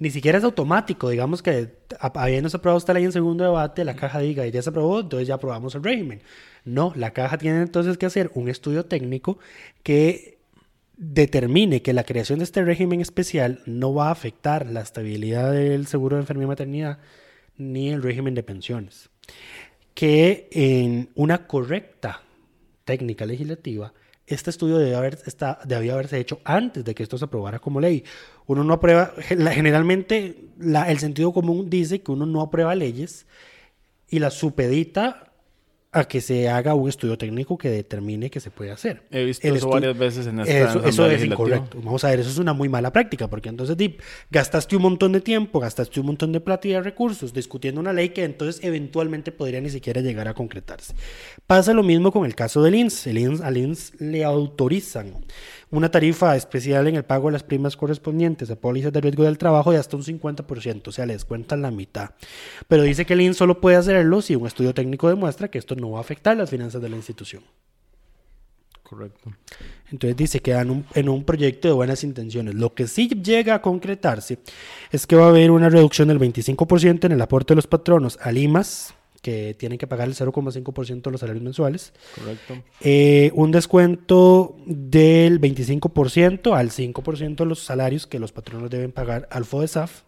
[0.00, 4.18] ni siquiera es automático, digamos que habiendo aprobado esta ley en segundo debate, la caja
[4.18, 6.22] diga, ya se aprobó, entonces ya aprobamos el régimen.
[6.64, 9.38] No, la caja tiene entonces que hacer un estudio técnico
[9.82, 10.38] que
[10.96, 15.86] determine que la creación de este régimen especial no va a afectar la estabilidad del
[15.86, 16.98] seguro de enfermedad y maternidad
[17.58, 19.10] ni el régimen de pensiones.
[19.92, 22.22] Que en una correcta
[22.86, 23.92] técnica legislativa,
[24.30, 25.18] este estudio debe haber,
[25.64, 28.04] debía haberse hecho antes de que esto se aprobara como ley.
[28.46, 33.26] Uno no aprueba, generalmente el sentido común dice que uno no aprueba leyes
[34.08, 35.29] y la supedita
[35.92, 39.02] a que se haga un estudio técnico que determine que se puede hacer.
[39.10, 41.78] He visto eso varias veces en esta Eso, eso es incorrecto.
[41.82, 43.76] Vamos a ver, eso es una muy mala práctica, porque entonces
[44.30, 47.92] gastaste un montón de tiempo, gastaste un montón de plata y de recursos discutiendo una
[47.92, 50.94] ley que entonces eventualmente podría ni siquiera llegar a concretarse.
[51.46, 53.08] Pasa lo mismo con el caso del INS.
[53.08, 55.14] El INS al INS le autorizan
[55.70, 59.38] una tarifa especial en el pago de las primas correspondientes a pólizas de riesgo del
[59.38, 62.10] trabajo de hasta un 50%, o sea, le descuentan la mitad.
[62.68, 65.76] Pero dice que el INS solo puede hacerlo si un estudio técnico demuestra que esto
[65.76, 67.42] no va a afectar las finanzas de la institución.
[68.82, 69.30] Correcto.
[69.92, 72.56] Entonces dice que en un, en un proyecto de buenas intenciones.
[72.56, 74.40] Lo que sí llega a concretarse
[74.90, 78.18] es que va a haber una reducción del 25% en el aporte de los patronos
[78.20, 78.92] a Limas,
[79.22, 81.92] que tienen que pagar el 0,5% de los salarios mensuales.
[82.14, 82.62] Correcto.
[82.80, 89.28] Eh, un descuento del 25% al 5% de los salarios que los patronos deben pagar
[89.30, 90.02] al FODESAF.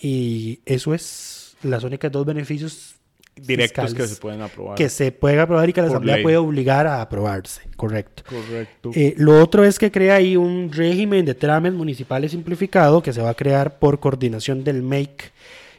[0.00, 2.94] Y eso es las únicas dos beneficios
[3.36, 4.76] directos que se pueden aprobar.
[4.76, 7.62] Que se pueden aprobar y que la Asamblea puede obligar a aprobarse.
[7.76, 8.24] Correcto.
[8.28, 8.90] Correcto.
[8.94, 13.22] Eh, lo otro es que crea ahí un régimen de trámites municipales simplificado que se
[13.22, 15.30] va a crear por coordinación del MAKE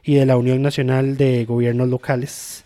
[0.03, 2.63] y de la Unión Nacional de Gobiernos Locales,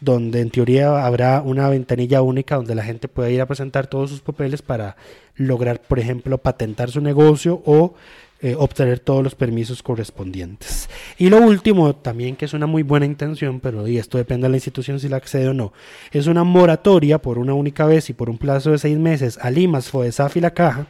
[0.00, 4.10] donde en teoría habrá una ventanilla única donde la gente puede ir a presentar todos
[4.10, 4.96] sus papeles para
[5.36, 7.94] lograr, por ejemplo, patentar su negocio o
[8.42, 10.88] eh, obtener todos los permisos correspondientes.
[11.18, 14.50] Y lo último, también que es una muy buena intención, pero y esto depende de
[14.50, 15.74] la institución si la accede o no,
[16.10, 19.50] es una moratoria por una única vez y por un plazo de seis meses a
[19.50, 20.86] Limas, FODESAF y la Caja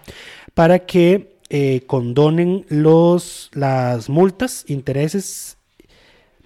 [0.54, 5.56] para que eh, condonen los, las multas, intereses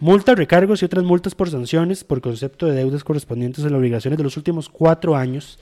[0.01, 4.19] Multas, recargos y otras multas por sanciones por concepto de deudas correspondientes a las obligaciones
[4.19, 5.59] de los últimos cuatro años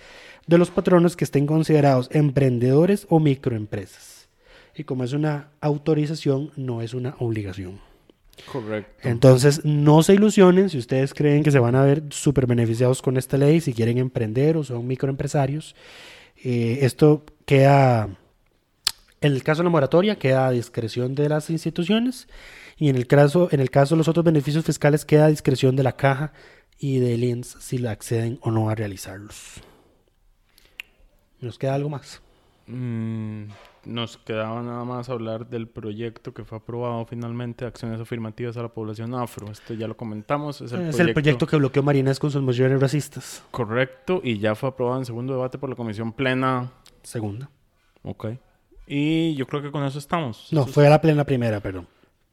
[0.46, 4.28] de los patronos que estén considerados emprendedores o microempresas.
[4.74, 7.80] Y como es una autorización, no es una obligación.
[8.50, 9.08] Correcto.
[9.08, 13.18] Entonces, no se ilusionen si ustedes creen que se van a ver súper beneficiados con
[13.18, 15.76] esta ley, si quieren emprender o son microempresarios.
[16.42, 18.08] Eh, esto queda,
[19.20, 22.26] en el caso de la moratoria, queda a discreción de las instituciones
[22.76, 25.76] y en el caso, en el caso de los otros beneficios fiscales queda a discreción
[25.76, 26.32] de la caja
[26.78, 29.60] y del INS si la acceden o no a realizarlos.
[31.40, 32.22] ¿Nos queda algo más?
[32.66, 33.44] Mm,
[33.84, 38.68] nos quedaba nada más hablar del proyecto que fue aprobado finalmente, acciones afirmativas a la
[38.68, 39.50] población afro.
[39.50, 40.60] Esto ya lo comentamos.
[40.60, 41.02] Es el, proyecto...
[41.02, 43.42] el proyecto que bloqueó Marines con sus mociones racistas.
[43.50, 46.70] Correcto, y ya fue aprobado en segundo debate por la comisión plena.
[47.02, 47.50] Segunda.
[48.02, 48.26] Ok.
[48.86, 50.48] Y yo creo que con eso estamos.
[50.52, 51.88] No, fue a la plena primera, perdón.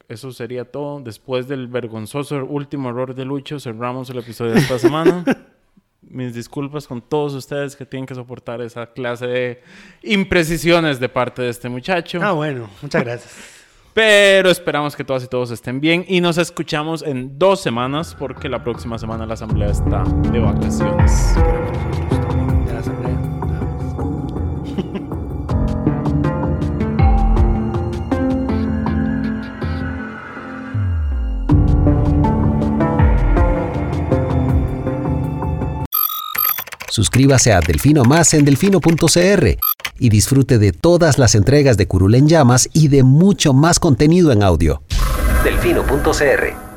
[0.10, 1.00] Eso sería todo.
[1.00, 5.24] Después del vergonzoso último error de Lucho, cerramos el episodio de esta semana.
[6.02, 9.62] Mis disculpas con todos ustedes que tienen que soportar esa clase de
[10.02, 12.20] imprecisiones de parte de este muchacho.
[12.24, 13.36] Ah, bueno, muchas gracias.
[13.94, 18.50] Pero esperamos que todas y todos estén bien y nos escuchamos en dos semanas porque
[18.50, 21.36] la próxima semana la asamblea está de vacaciones.
[36.90, 39.58] Suscríbase a Delfino Más en delfino.cr
[40.00, 44.32] y disfrute de todas las entregas de Curul en Llamas y de mucho más contenido
[44.32, 44.82] en audio.
[45.44, 46.69] Delfino.cr